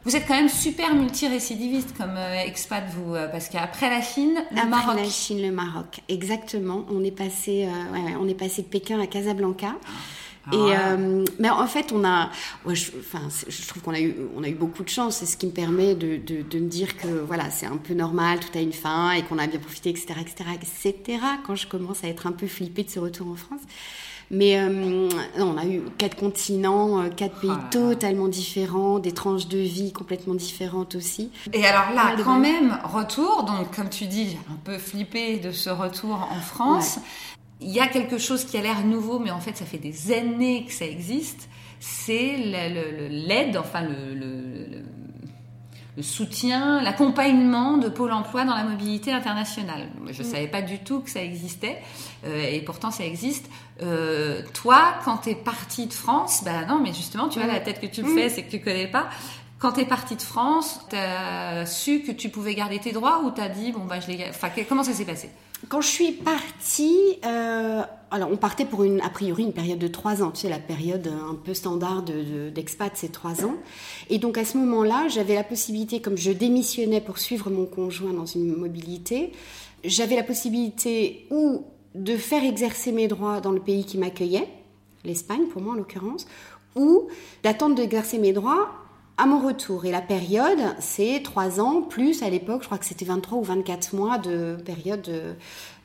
Vous 0.06 0.16
êtes 0.16 0.28
quand 0.28 0.36
même 0.36 0.48
super 0.48 0.96
multirécidiviste 0.96 1.98
comme 1.98 2.18
expat, 2.46 2.84
vous, 2.96 3.16
parce 3.32 3.50
qu'après 3.50 3.90
la 3.90 4.02
Chine, 4.02 4.36
le 4.52 4.58
après 4.58 4.70
Maroc. 4.70 4.96
la 4.96 5.10
Chine, 5.10 5.42
le 5.42 5.52
Maroc, 5.52 6.02
exactement. 6.08 6.86
On 6.92 7.04
est 7.04 7.12
passé, 7.12 7.68
ouais, 7.94 8.16
on 8.22 8.28
est 8.28 8.36
passé 8.36 8.62
de 8.62 8.68
Pékin 8.68 9.02
à 9.02 9.08
Casablanca. 9.08 9.76
Ah. 10.52 10.56
Et 10.56 10.76
ah. 10.76 10.92
euh, 10.92 11.26
mais 11.40 11.50
en 11.50 11.68
fait, 11.68 11.92
on 11.94 12.04
a, 12.04 12.30
ouais, 12.66 12.76
je, 12.76 12.92
enfin, 13.00 13.28
je 13.48 13.68
trouve 13.68 13.84
qu'on 13.84 13.94
a 13.94 14.00
eu, 14.00 14.16
on 14.36 14.44
a 14.44 14.50
eu 14.50 14.56
beaucoup 14.56 14.84
de 14.84 14.90
chance. 14.90 15.18
C'est 15.18 15.26
ce 15.26 15.38
qui 15.38 15.46
me 15.48 15.52
permet 15.52 15.96
de, 15.96 16.18
de, 16.18 16.42
de 16.42 16.60
me 16.60 16.68
dire 16.68 16.98
que 16.98 17.08
voilà, 17.08 17.50
c'est 17.50 17.66
un 17.66 17.78
peu 17.78 17.94
normal, 17.94 18.40
tout 18.40 18.58
a 18.58 18.62
une 18.62 18.74
fin 18.74 19.12
et 19.12 19.24
qu'on 19.24 19.38
a 19.38 19.48
bien 19.48 19.60
profité, 19.60 19.90
etc., 19.90 20.16
etc., 20.22 20.50
etc. 20.56 21.20
Quand 21.46 21.56
je 21.56 21.68
commence 21.68 22.04
à 22.04 22.08
être 22.08 22.28
un 22.28 22.32
peu 22.32 22.48
flippée 22.48 22.84
de 22.84 22.90
ce 22.90 23.00
retour 23.00 23.28
en 23.28 23.36
France. 23.36 23.62
Mais 24.30 24.60
euh, 24.60 25.10
on 25.38 25.58
a 25.58 25.66
eu 25.66 25.84
quatre 25.98 26.18
continents, 26.18 27.02
euh, 27.02 27.10
quatre 27.10 27.40
pays 27.40 27.50
ah 27.54 27.70
totalement 27.72 28.28
différents, 28.28 29.00
des 29.00 29.14
tranches 29.14 29.48
de 29.48 29.58
vie 29.58 29.94
complètement 29.94 30.36
différentes 30.36 30.96
aussi. 30.96 31.32
Et 31.54 31.66
alors 31.66 31.94
là, 31.96 32.14
quand 32.24 32.40
même, 32.40 32.78
retour, 32.84 33.44
donc 33.44 33.74
comme 33.74 33.90
tu 33.90 34.06
dis, 34.06 34.38
un 34.52 34.58
peu 34.66 34.78
flippé 34.78 35.38
de 35.38 35.52
ce 35.52 35.70
retour 35.70 36.28
en 36.30 36.42
France 36.42 37.00
il 37.62 37.70
y 37.70 37.80
a 37.80 37.88
quelque 37.88 38.18
chose 38.18 38.44
qui 38.46 38.58
a 38.58 38.62
l'air 38.62 38.84
nouveau, 38.84 39.20
mais 39.20 39.32
en 39.32 39.40
fait, 39.40 39.58
ça 39.58 39.66
fait 39.66 39.78
des 39.78 40.12
années 40.12 40.66
que 40.66 40.74
ça 40.74 40.86
existe. 40.86 41.50
C'est 41.80 42.38
l'aide, 42.38 43.58
enfin 43.58 43.82
le, 43.84 44.84
soutien, 46.02 46.82
l'accompagnement 46.82 47.78
de 47.78 47.90
Pôle 47.90 48.12
Emploi 48.12 48.46
dans 48.46 48.56
la 48.56 48.64
mobilité 48.64 49.12
internationale. 49.12 49.88
Je 50.12 50.22
ne 50.22 50.28
mm. 50.28 50.32
savais 50.32 50.48
pas 50.48 50.62
du 50.62 50.80
tout 50.80 51.00
que 51.00 51.10
ça 51.10 51.24
existait, 51.24 51.82
euh, 52.26 52.52
et 52.52 52.62
pourtant 52.62 52.92
ça 52.92 53.04
existe. 53.04 53.50
Euh, 53.82 54.42
toi, 54.54 54.96
quand 55.06 55.18
tu 55.18 55.32
es 55.32 55.36
partie 55.36 55.88
de 55.88 55.94
France, 55.94 56.44
bah 56.44 56.66
non, 56.68 56.80
mais 56.80 56.94
justement, 56.94 57.30
tu 57.30 57.40
vois, 57.40 57.48
la 57.48 57.60
tête 57.60 57.80
que 57.80 57.88
tu 57.88 58.04
me 58.04 58.12
mm. 58.12 58.16
fais, 58.16 58.30
c'est 58.30 58.44
que 58.44 58.52
tu 58.52 58.60
connais 58.60 58.88
pas. 58.88 59.08
Quand 59.60 59.72
t'es 59.72 59.86
partie 59.86 60.16
de 60.16 60.22
France, 60.22 60.82
t'as 60.90 61.66
su 61.66 62.02
que 62.02 62.12
tu 62.12 62.30
pouvais 62.30 62.54
garder 62.54 62.78
tes 62.78 62.92
droits 62.92 63.22
ou 63.24 63.32
t'as 63.32 63.50
dit 63.50 63.72
bon 63.72 63.86
bah 63.86 64.00
je 64.00 64.08
les 64.08 64.18
garde. 64.18 64.32
Enfin, 64.36 64.50
comment 64.70 64.84
ça 64.84 64.94
s'est 64.94 65.06
passé? 65.06 65.32
Quand 65.70 65.82
je 65.82 65.88
suis 65.88 66.12
partie, 66.12 67.18
euh, 67.26 67.82
alors 68.12 68.30
on 68.32 68.38
partait 68.38 68.64
pour 68.64 68.84
a 68.84 69.10
priori 69.10 69.44
une 69.44 69.54
période 69.54 69.80
de 69.80 69.88
trois 69.88 70.22
ans. 70.24 70.32
Tu 70.32 70.42
sais, 70.42 70.50
la 70.50 70.60
période 70.60 71.08
un 71.08 71.34
peu 71.36 71.54
standard 71.54 72.04
de- 72.04 72.14
de- 72.24 72.50
d'expat, 72.50 72.92
c'est 72.96 73.12
trois 73.12 73.44
ans. 73.44 73.56
Et 74.10 74.18
donc 74.20 74.38
à 74.38 74.46
ce 74.46 74.58
moment-là, 74.58 75.08
j'avais 75.10 75.34
la 75.36 75.44
possibilité, 75.44 76.00
comme 76.00 76.16
je 76.16 76.32
démissionnais 76.32 77.02
pour 77.02 77.18
suivre 77.18 77.50
mon 77.50 77.66
conjoint 77.66 78.14
dans 78.14 78.26
une 78.28 78.56
mobilité, 78.56 79.32
j'avais 79.84 80.16
la 80.16 80.24
possibilité 80.24 81.26
ou 81.32 81.64
de 81.96 82.16
faire 82.16 82.44
exercer 82.46 82.92
mes 82.92 83.08
droits 83.08 83.42
dans 83.42 83.52
le 83.52 83.60
pays 83.60 83.84
qui 83.84 83.98
m'accueillait, 83.98 84.48
l'Espagne 85.04 85.48
pour 85.52 85.62
moi 85.62 85.74
en 85.74 85.78
l'occurrence, 85.78 86.28
ou 86.76 87.08
d'attendre 87.44 87.76
d'exercer 87.76 88.20
mes 88.20 88.32
droits 88.32 88.70
à 89.18 89.26
mon 89.26 89.46
retour. 89.46 89.86
Et 89.86 89.92
la 89.92 90.02
période, 90.02 90.60
c'est 90.80 91.22
trois 91.24 91.60
ans, 91.60 91.82
plus 91.82 92.24
à 92.24 92.30
l'époque, 92.30 92.62
je 92.62 92.68
crois 92.68 92.78
que 92.78 92.86
c'était 92.86 93.06
23 93.06 93.40
ou 93.40 93.44
24 93.44 93.96
mois 93.96 94.18
de 94.18 94.58
période, 94.64 95.08
euh, 95.10 95.34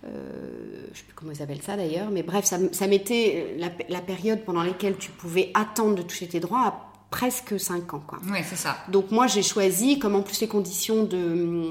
euh, 0.05 0.87
je 0.93 0.99
sais 0.99 1.05
plus 1.05 1.15
comment 1.15 1.33
ils 1.33 1.43
appellent 1.43 1.63
ça 1.63 1.77
d'ailleurs, 1.77 2.11
mais 2.11 2.23
bref, 2.23 2.45
ça, 2.45 2.59
ça 2.73 2.87
mettait 2.87 3.57
la, 3.59 3.69
la 3.89 4.01
période 4.01 4.45
pendant 4.45 4.63
laquelle 4.63 4.97
tu 4.97 5.11
pouvais 5.11 5.51
attendre 5.55 5.95
de 5.95 6.03
toucher 6.03 6.29
tes 6.29 6.41
droits 6.41 6.67
à 6.67 6.93
presque 7.13 7.61
5 7.61 7.95
ans. 7.95 8.03
Quoi. 8.05 8.19
Oui, 8.27 8.39
c'est 8.45 8.57
ça. 8.57 8.77
Donc 8.89 9.13
moi 9.13 9.29
j'ai 9.29 9.43
choisi, 9.43 10.01
comme 10.01 10.17
en 10.17 10.23
plus 10.23 10.41
les 10.41 10.49
conditions 10.49 11.05
de, 11.05 11.69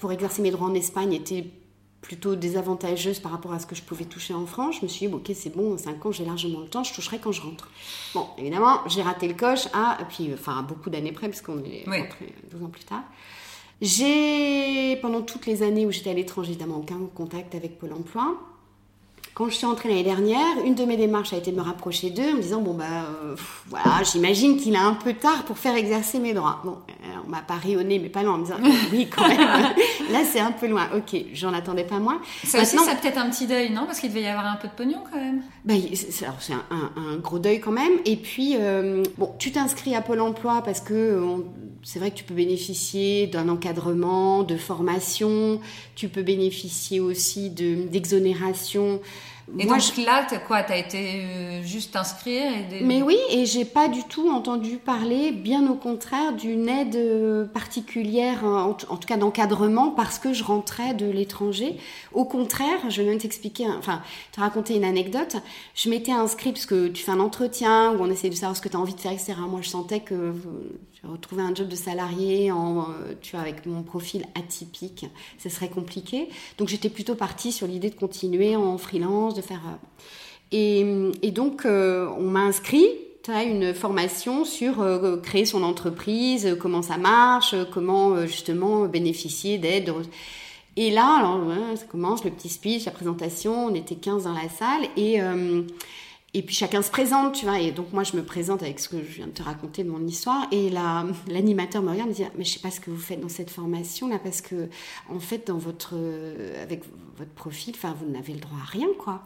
pour 0.00 0.10
exercer 0.10 0.42
mes 0.42 0.50
droits 0.50 0.68
en 0.68 0.74
Espagne 0.74 1.12
étaient 1.12 1.44
plutôt 2.00 2.34
désavantageuses 2.34 3.18
par 3.18 3.32
rapport 3.32 3.52
à 3.52 3.58
ce 3.58 3.66
que 3.66 3.74
je 3.74 3.82
pouvais 3.82 4.04
toucher 4.06 4.32
en 4.34 4.46
France, 4.46 4.76
je 4.80 4.84
me 4.84 4.88
suis 4.88 5.06
dit, 5.06 5.12
bon, 5.12 5.18
ok 5.18 5.30
c'est 5.34 5.54
bon, 5.54 5.76
5 5.76 6.06
ans 6.06 6.12
j'ai 6.12 6.24
largement 6.24 6.60
le 6.60 6.66
temps, 6.66 6.82
je 6.82 6.94
toucherai 6.94 7.18
quand 7.18 7.30
je 7.32 7.42
rentre. 7.42 7.68
Bon, 8.14 8.26
évidemment, 8.38 8.78
j'ai 8.88 9.02
raté 9.02 9.28
le 9.28 9.34
coche 9.34 9.66
à, 9.74 9.98
puis, 10.08 10.30
enfin, 10.32 10.58
à 10.58 10.62
beaucoup 10.62 10.88
d'années 10.90 11.12
près, 11.12 11.28
parce 11.28 11.42
qu'on 11.42 11.58
est 11.64 11.84
Oui. 11.88 12.00
rentré 12.00 12.32
12 12.52 12.62
ans 12.62 12.68
plus 12.68 12.84
tard. 12.84 13.02
J'ai, 13.82 14.96
pendant 15.00 15.22
toutes 15.22 15.46
les 15.46 15.62
années 15.62 15.86
où 15.86 15.90
j'étais 15.90 16.10
à 16.10 16.14
l'étranger, 16.14 16.50
évidemment, 16.50 16.76
aucun 16.78 16.98
contact 17.14 17.54
avec 17.54 17.78
Pôle 17.78 17.92
emploi. 17.92 18.34
Quand 19.34 19.48
je 19.48 19.54
suis 19.54 19.64
entrée 19.66 19.88
l'année 19.88 20.02
dernière, 20.02 20.58
une 20.66 20.74
de 20.74 20.84
mes 20.84 20.96
démarches 20.96 21.32
a 21.32 21.36
été 21.36 21.50
de 21.50 21.56
me 21.56 21.62
rapprocher 21.62 22.10
d'eux 22.10 22.30
en 22.32 22.36
me 22.36 22.42
disant 22.42 22.60
bon 22.60 22.74
bah 22.74 22.84
euh, 23.22 23.36
voilà, 23.68 24.02
j'imagine 24.02 24.56
qu'il 24.58 24.74
est 24.74 24.78
un 24.78 24.92
peu 24.94 25.14
tard 25.14 25.44
pour 25.44 25.56
faire 25.56 25.76
exercer 25.76 26.18
mes 26.18 26.34
droits. 26.34 26.60
Bon, 26.64 26.76
on 27.26 27.30
m'a 27.30 27.42
pas 27.42 27.54
rayonné, 27.54 27.98
mais 27.98 28.08
pas 28.08 28.22
loin 28.22 28.34
en 28.34 28.38
me 28.38 28.44
disant 28.44 28.56
oui 28.92 29.08
quand 29.14 29.26
même. 29.28 29.38
Là 30.10 30.20
c'est 30.24 30.40
un 30.40 30.52
peu 30.52 30.66
loin. 30.66 30.88
Ok, 30.96 31.16
j'en 31.32 31.52
attendais 31.52 31.84
pas 31.84 31.98
moins. 31.98 32.20
Ça 32.44 32.60
aussi, 32.62 32.76
Maintenant- 32.76 32.90
ça 32.92 32.96
peut-être 32.98 33.18
un 33.18 33.30
petit 33.30 33.46
deuil, 33.46 33.70
non? 33.70 33.86
Parce 33.86 34.00
qu'il 34.00 34.08
devait 34.10 34.22
y 34.22 34.26
avoir 34.26 34.46
un 34.46 34.56
peu 34.56 34.68
de 34.68 34.72
pognon 34.72 34.98
quand 35.10 35.18
même. 35.18 35.42
bah, 35.64 35.74
c'est 35.94 36.24
un, 36.52 36.62
un- 36.70 36.92
un 36.96 37.16
gros 37.18 37.38
deuil 37.38 37.60
quand 37.60 37.72
même. 37.72 37.92
Et 38.04 38.16
puis, 38.16 38.56
euh, 38.58 39.02
bon, 39.18 39.32
tu 39.38 39.52
t'inscris 39.52 39.94
à 39.94 40.00
Pôle 40.02 40.20
emploi 40.20 40.62
parce 40.64 40.80
que 40.80 40.94
euh, 40.94 41.36
c'est 41.82 41.98
vrai 41.98 42.10
que 42.10 42.16
tu 42.16 42.24
peux 42.24 42.34
bénéficier 42.34 43.26
d'un 43.26 43.48
encadrement, 43.48 44.42
de 44.42 44.56
formation. 44.56 45.60
Tu 45.94 46.08
peux 46.08 46.22
bénéficier 46.22 47.00
aussi 47.00 47.50
de- 47.50 47.86
d'exonération. 47.88 49.00
Et 49.58 49.66
Moi, 49.66 49.78
donc 49.78 49.96
là, 50.06 50.24
t'as 50.28 50.38
quoi 50.38 50.62
T'as 50.62 50.76
été 50.76 51.22
euh, 51.24 51.62
juste 51.62 51.96
inscrire 51.96 52.44
et 52.52 52.62
des- 52.78 52.84
mais 52.84 53.02
oui, 53.02 53.16
et 53.30 53.46
j'ai 53.46 53.64
pas 53.64 53.88
du 53.88 54.04
tout 54.04 54.28
entendu 54.30 54.76
parler, 54.76 55.32
bien 55.32 55.68
au 55.68 55.74
contraire, 55.74 56.32
d'une 56.34 56.68
aide 56.68 56.94
euh, 56.96 57.44
particulière, 57.46 58.44
hein, 58.44 58.76
en, 58.88 58.96
tout 58.96 59.06
cas 59.06 59.16
d'encadrement, 59.16 59.90
parce 59.90 60.18
que 60.18 60.32
je 60.32 60.44
rentrais 60.44 60.94
de 60.94 61.06
l'étranger. 61.10 61.76
Au 62.12 62.24
contraire, 62.24 62.78
je 62.90 63.02
vais 63.02 63.08
même 63.08 63.18
t'expliquer, 63.18 63.66
un- 63.66 63.76
enfin, 63.78 64.02
te 64.32 64.40
raconter 64.40 64.76
une 64.76 64.84
anecdote. 64.84 65.36
Je 65.74 65.90
m'étais 65.90 66.12
inscrite 66.12 66.54
parce 66.54 66.66
que 66.66 66.88
tu 66.88 67.02
fais 67.02 67.12
un 67.12 67.20
entretien 67.20 67.92
où 67.92 68.02
on 68.02 68.10
essaie 68.10 68.30
de 68.30 68.34
savoir 68.34 68.56
ce 68.56 68.60
que 68.62 68.68
tu 68.68 68.76
as 68.76 68.80
envie 68.80 68.94
de 68.94 69.00
faire, 69.00 69.12
etc. 69.12 69.34
Moi, 69.48 69.60
je 69.62 69.68
sentais 69.68 70.00
que 70.00 70.32
euh, 71.04 71.08
retrouvais 71.12 71.42
un 71.42 71.54
job 71.54 71.68
de 71.68 71.76
salarié 71.76 72.50
en, 72.52 72.80
euh, 72.82 73.14
tu 73.20 73.32
vois, 73.32 73.40
avec 73.40 73.66
mon 73.66 73.82
profil 73.82 74.24
atypique, 74.34 75.06
ce 75.38 75.48
serait 75.48 75.68
compliqué. 75.68 76.28
Donc, 76.58 76.68
j'étais 76.68 76.90
plutôt 76.90 77.14
partie 77.14 77.52
sur 77.52 77.66
l'idée 77.66 77.90
de 77.90 77.94
continuer 77.94 78.56
en 78.56 78.78
freelance, 78.78 79.34
de 79.34 79.42
faire. 79.42 79.60
euh, 79.66 79.76
et, 80.52 80.84
et 81.22 81.30
donc, 81.30 81.64
euh, 81.64 82.08
on 82.18 82.24
m'a 82.24 82.40
inscrit 82.40 82.86
à 83.28 83.44
une 83.44 83.74
formation 83.74 84.44
sur 84.44 84.80
euh, 84.80 85.16
créer 85.18 85.44
son 85.44 85.62
entreprise, 85.62 86.46
euh, 86.46 86.56
comment 86.56 86.82
ça 86.82 86.96
marche, 86.96 87.54
euh, 87.54 87.64
comment 87.70 88.12
euh, 88.14 88.26
justement 88.26 88.86
bénéficier 88.86 89.58
d'aide. 89.58 89.92
Et 90.76 90.90
là, 90.90 91.18
alors, 91.18 91.40
ça 91.76 91.84
commence, 91.84 92.24
le 92.24 92.30
petit 92.30 92.48
speech, 92.48 92.86
la 92.86 92.92
présentation, 92.92 93.66
on 93.66 93.74
était 93.74 93.96
15 93.96 94.24
dans 94.24 94.32
la 94.32 94.48
salle 94.48 94.88
et, 94.96 95.20
euh, 95.20 95.62
et 96.32 96.42
puis 96.42 96.54
chacun 96.54 96.80
se 96.82 96.90
présente, 96.90 97.34
tu 97.34 97.44
vois. 97.46 97.58
Et 97.58 97.72
donc 97.72 97.92
moi, 97.92 98.04
je 98.04 98.16
me 98.16 98.22
présente 98.22 98.62
avec 98.62 98.78
ce 98.78 98.88
que 98.88 98.98
je 98.98 99.16
viens 99.16 99.26
de 99.26 99.32
te 99.32 99.42
raconter 99.42 99.82
de 99.84 99.90
mon 99.90 100.06
histoire. 100.06 100.46
Et 100.52 100.70
la- 100.70 101.04
l'animateur 101.28 101.82
me 101.82 101.90
regarde 101.90 102.08
et 102.08 102.10
me 102.10 102.14
dit, 102.16 102.24
mais 102.38 102.44
je 102.44 102.50
sais 102.52 102.60
pas 102.60 102.70
ce 102.70 102.78
que 102.80 102.90
vous 102.90 103.00
faites 103.00 103.20
dans 103.20 103.28
cette 103.28 103.50
formation 103.50 104.08
là, 104.08 104.18
parce 104.22 104.40
que 104.40 104.68
en 105.08 105.18
fait, 105.18 105.46
dans 105.48 105.58
votre, 105.58 105.90
euh, 105.94 106.62
avec 106.62 106.82
votre 107.16 107.32
profil, 107.32 107.74
enfin, 107.76 107.94
vous 108.00 108.10
n'avez 108.10 108.32
le 108.34 108.40
droit 108.40 108.58
à 108.62 108.70
rien, 108.70 108.88
quoi. 108.98 109.22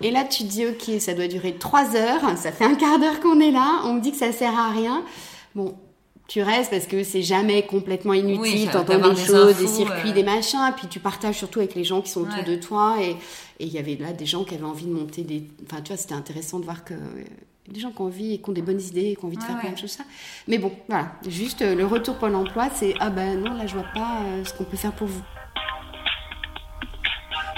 Et 0.00 0.10
là, 0.10 0.24
tu 0.24 0.42
te 0.44 0.48
dis, 0.48 0.66
ok, 0.66 1.00
ça 1.00 1.14
doit 1.14 1.28
durer 1.28 1.54
trois 1.54 1.94
heures, 1.94 2.36
ça 2.36 2.50
fait 2.50 2.64
un 2.64 2.74
quart 2.74 2.98
d'heure 2.98 3.20
qu'on 3.20 3.38
est 3.40 3.52
là, 3.52 3.82
on 3.84 3.94
me 3.94 4.00
dit 4.00 4.10
que 4.10 4.16
ça 4.16 4.32
sert 4.32 4.58
à 4.58 4.70
rien. 4.70 5.04
Bon, 5.54 5.76
tu 6.26 6.42
restes 6.42 6.70
parce 6.70 6.86
que 6.86 7.04
c'est 7.04 7.22
jamais 7.22 7.64
complètement 7.64 8.10
Oui, 8.12 8.18
inutile, 8.20 8.66
ça- 8.66 8.72
t'entends 8.82 9.10
des 9.10 9.14
des 9.14 9.24
choses, 9.24 9.50
infos, 9.50 9.60
des 9.60 9.68
circuits, 9.68 10.10
euh. 10.10 10.12
des 10.14 10.24
machins, 10.24 10.72
puis 10.76 10.88
tu 10.88 10.98
partages 10.98 11.36
surtout 11.38 11.60
avec 11.60 11.74
les 11.76 11.84
gens 11.84 12.00
qui 12.02 12.10
sont 12.10 12.22
autour 12.22 12.38
Ouais. 12.38 12.44
de 12.44 12.56
toi. 12.56 12.96
Et 13.02 13.14
et 13.60 13.66
il 13.66 13.72
y 13.72 13.78
avait 13.78 13.96
là 13.96 14.12
des 14.12 14.26
gens 14.26 14.44
qui 14.44 14.54
avaient 14.54 14.64
envie 14.64 14.86
de 14.86 14.92
monter 14.92 15.22
des. 15.22 15.48
Enfin, 15.64 15.80
tu 15.82 15.88
vois, 15.92 15.96
c'était 15.96 16.14
intéressant 16.14 16.58
de 16.58 16.64
voir 16.64 16.84
que. 16.84 16.94
euh, 16.94 17.24
Des 17.68 17.80
gens 17.80 17.90
qui 17.92 18.00
ont 18.02 18.04
envie 18.06 18.34
et 18.34 18.38
qui 18.42 18.50
ont 18.50 18.52
des 18.52 18.62
bonnes 18.62 18.80
idées 18.80 19.10
et 19.12 19.16
qui 19.16 19.24
ont 19.24 19.28
envie 19.28 19.36
de 19.38 19.42
faire 19.42 19.58
plein 19.58 19.70
ouais. 19.70 19.74
de 19.74 19.78
choses. 19.80 19.92
Ça. 19.92 20.04
Mais 20.48 20.58
bon, 20.58 20.72
voilà. 20.88 21.12
Juste 21.26 21.62
euh, 21.62 21.74
le 21.74 21.86
retour 21.86 22.16
Pôle 22.18 22.34
emploi, 22.34 22.68
c'est 22.74 22.94
Ah 23.00 23.10
ben 23.10 23.40
non, 23.40 23.54
là 23.54 23.66
je 23.66 23.74
vois 23.74 23.86
pas 23.94 24.18
euh, 24.22 24.44
ce 24.44 24.52
qu'on 24.52 24.64
peut 24.64 24.76
faire 24.76 24.92
pour 24.94 25.06
vous. 25.08 25.22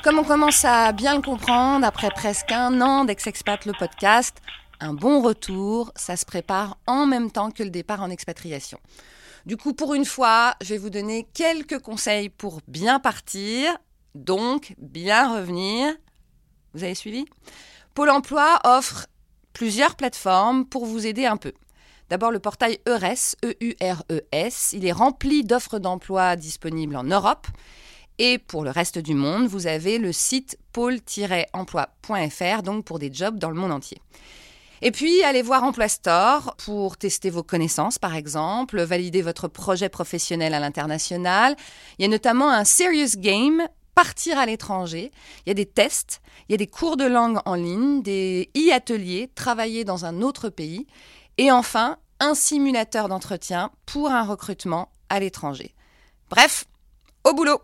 Comme 0.04 0.18
on 0.20 0.24
commence 0.24 0.64
à 0.64 0.92
bien 0.92 1.16
le 1.16 1.22
comprendre, 1.22 1.84
après 1.84 2.10
presque 2.10 2.52
un 2.52 2.80
an 2.80 3.04
d'Ex-Expat 3.04 3.66
le 3.66 3.72
podcast, 3.76 4.36
un 4.78 4.94
bon 4.94 5.20
retour, 5.20 5.90
ça 5.96 6.16
se 6.16 6.24
prépare 6.24 6.76
en 6.86 7.06
même 7.06 7.30
temps 7.32 7.50
que 7.50 7.64
le 7.64 7.70
départ 7.70 8.02
en 8.02 8.10
expatriation. 8.10 8.78
Du 9.46 9.56
coup, 9.56 9.72
pour 9.74 9.94
une 9.94 10.04
fois, 10.04 10.54
je 10.62 10.68
vais 10.74 10.78
vous 10.78 10.90
donner 10.90 11.26
quelques 11.34 11.80
conseils 11.80 12.28
pour 12.28 12.60
bien 12.68 13.00
partir, 13.00 13.76
donc 14.24 14.74
bien 14.78 15.34
revenir. 15.36 15.94
Vous 16.74 16.82
avez 16.84 16.94
suivi? 16.94 17.24
Pôle 17.94 18.10
Emploi 18.10 18.58
offre 18.64 19.06
plusieurs 19.52 19.96
plateformes 19.96 20.66
pour 20.66 20.84
vous 20.84 21.06
aider 21.06 21.26
un 21.26 21.36
peu. 21.36 21.52
D'abord 22.08 22.30
le 22.30 22.38
portail 22.38 22.78
EURES, 22.86 23.36
E-U-R-E-S. 23.44 24.72
Il 24.74 24.86
est 24.86 24.92
rempli 24.92 25.44
d'offres 25.44 25.78
d'emploi 25.78 26.36
disponibles 26.36 26.96
en 26.96 27.04
Europe. 27.04 27.46
Et 28.18 28.38
pour 28.38 28.64
le 28.64 28.70
reste 28.70 28.98
du 28.98 29.14
monde, 29.14 29.46
vous 29.46 29.66
avez 29.66 29.98
le 29.98 30.12
site 30.12 30.58
pôle-emploi.fr, 30.72 32.62
donc 32.62 32.84
pour 32.84 32.98
des 32.98 33.12
jobs 33.12 33.38
dans 33.38 33.50
le 33.50 33.56
monde 33.56 33.72
entier. 33.72 34.00
Et 34.82 34.90
puis, 34.90 35.22
allez 35.22 35.42
voir 35.42 35.64
Emploi 35.64 35.88
Store 35.88 36.54
pour 36.64 36.98
tester 36.98 37.30
vos 37.30 37.42
connaissances, 37.42 37.98
par 37.98 38.14
exemple, 38.14 38.82
valider 38.82 39.22
votre 39.22 39.48
projet 39.48 39.88
professionnel 39.88 40.52
à 40.54 40.60
l'international. 40.60 41.56
Il 41.98 42.02
y 42.02 42.04
a 42.04 42.08
notamment 42.08 42.50
un 42.50 42.64
Serious 42.64 43.16
Game, 43.16 43.66
partir 43.96 44.38
à 44.38 44.46
l'étranger. 44.46 45.10
Il 45.44 45.48
y 45.48 45.50
a 45.50 45.54
des 45.54 45.66
tests, 45.66 46.20
il 46.48 46.52
y 46.52 46.54
a 46.54 46.58
des 46.58 46.68
cours 46.68 46.96
de 46.96 47.06
langue 47.06 47.40
en 47.46 47.54
ligne, 47.54 48.02
des 48.02 48.50
e-ateliers, 48.56 49.30
travailler 49.34 49.84
dans 49.84 50.04
un 50.04 50.22
autre 50.22 50.48
pays. 50.50 50.86
Et 51.38 51.50
enfin, 51.50 51.96
un 52.20 52.34
simulateur 52.34 53.08
d'entretien 53.08 53.72
pour 53.86 54.10
un 54.10 54.22
recrutement 54.22 54.90
à 55.08 55.18
l'étranger. 55.18 55.74
Bref, 56.30 56.66
au 57.24 57.34
boulot 57.34 57.60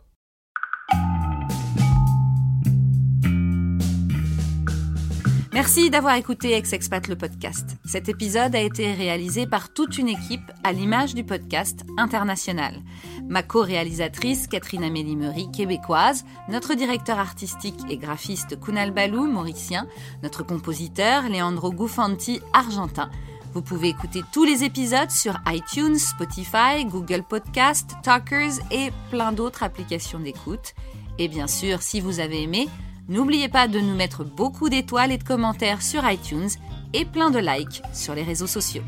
Merci 5.53 5.91
d'avoir 5.91 6.15
écouté 6.15 6.53
Ex-Expat 6.55 7.09
le 7.09 7.17
podcast. 7.17 7.77
Cet 7.85 8.09
épisode 8.09 8.55
a 8.55 8.61
été 8.61 8.95
réalisé 8.95 9.47
par 9.47 9.71
toute 9.75 9.99
une 9.99 10.09
équipe 10.09 10.51
à 10.65 10.73
l'image 10.73 11.15
du 11.15 11.25
podcast 11.25 11.85
international. 11.99 12.81
Ma 13.29 13.43
co-réalisatrice 13.43 14.47
Catherine 14.47 14.83
Amélie 14.83 15.15
Meury, 15.15 15.51
québécoise, 15.53 16.25
notre 16.49 16.73
directeur 16.73 17.19
artistique 17.19 17.79
et 17.91 17.99
graphiste 17.99 18.59
Kunal 18.59 18.93
Balou, 18.93 19.27
mauricien, 19.27 19.87
notre 20.23 20.43
compositeur 20.43 21.29
Leandro 21.29 21.71
Gufanti, 21.71 22.41
argentin. 22.55 23.11
Vous 23.53 23.61
pouvez 23.61 23.88
écouter 23.91 24.23
tous 24.33 24.45
les 24.45 24.65
épisodes 24.65 25.11
sur 25.11 25.38
iTunes, 25.49 25.99
Spotify, 25.99 26.87
Google 26.87 27.25
Podcast, 27.29 27.91
Talkers 28.03 28.55
et 28.71 28.91
plein 29.11 29.33
d'autres 29.33 29.65
applications 29.65 30.19
d'écoute. 30.19 30.73
Et 31.19 31.29
bien 31.29 31.47
sûr, 31.47 31.83
si 31.83 32.01
vous 32.01 32.21
avez 32.21 32.43
aimé, 32.43 32.71
N'oubliez 33.12 33.51
pas 33.51 33.68
de 33.68 33.79
nous 33.79 33.94
mettre 33.94 34.25
beaucoup 34.25 34.70
d'étoiles 34.70 35.12
et 35.12 35.18
de 35.18 35.22
commentaires 35.22 35.83
sur 35.83 36.03
iTunes 36.09 36.48
et 36.94 37.05
plein 37.05 37.31
de 37.31 37.38
likes 37.38 37.83
sur 37.92 38.14
les 38.14 38.22
réseaux 38.22 38.46
sociaux. 38.46 38.83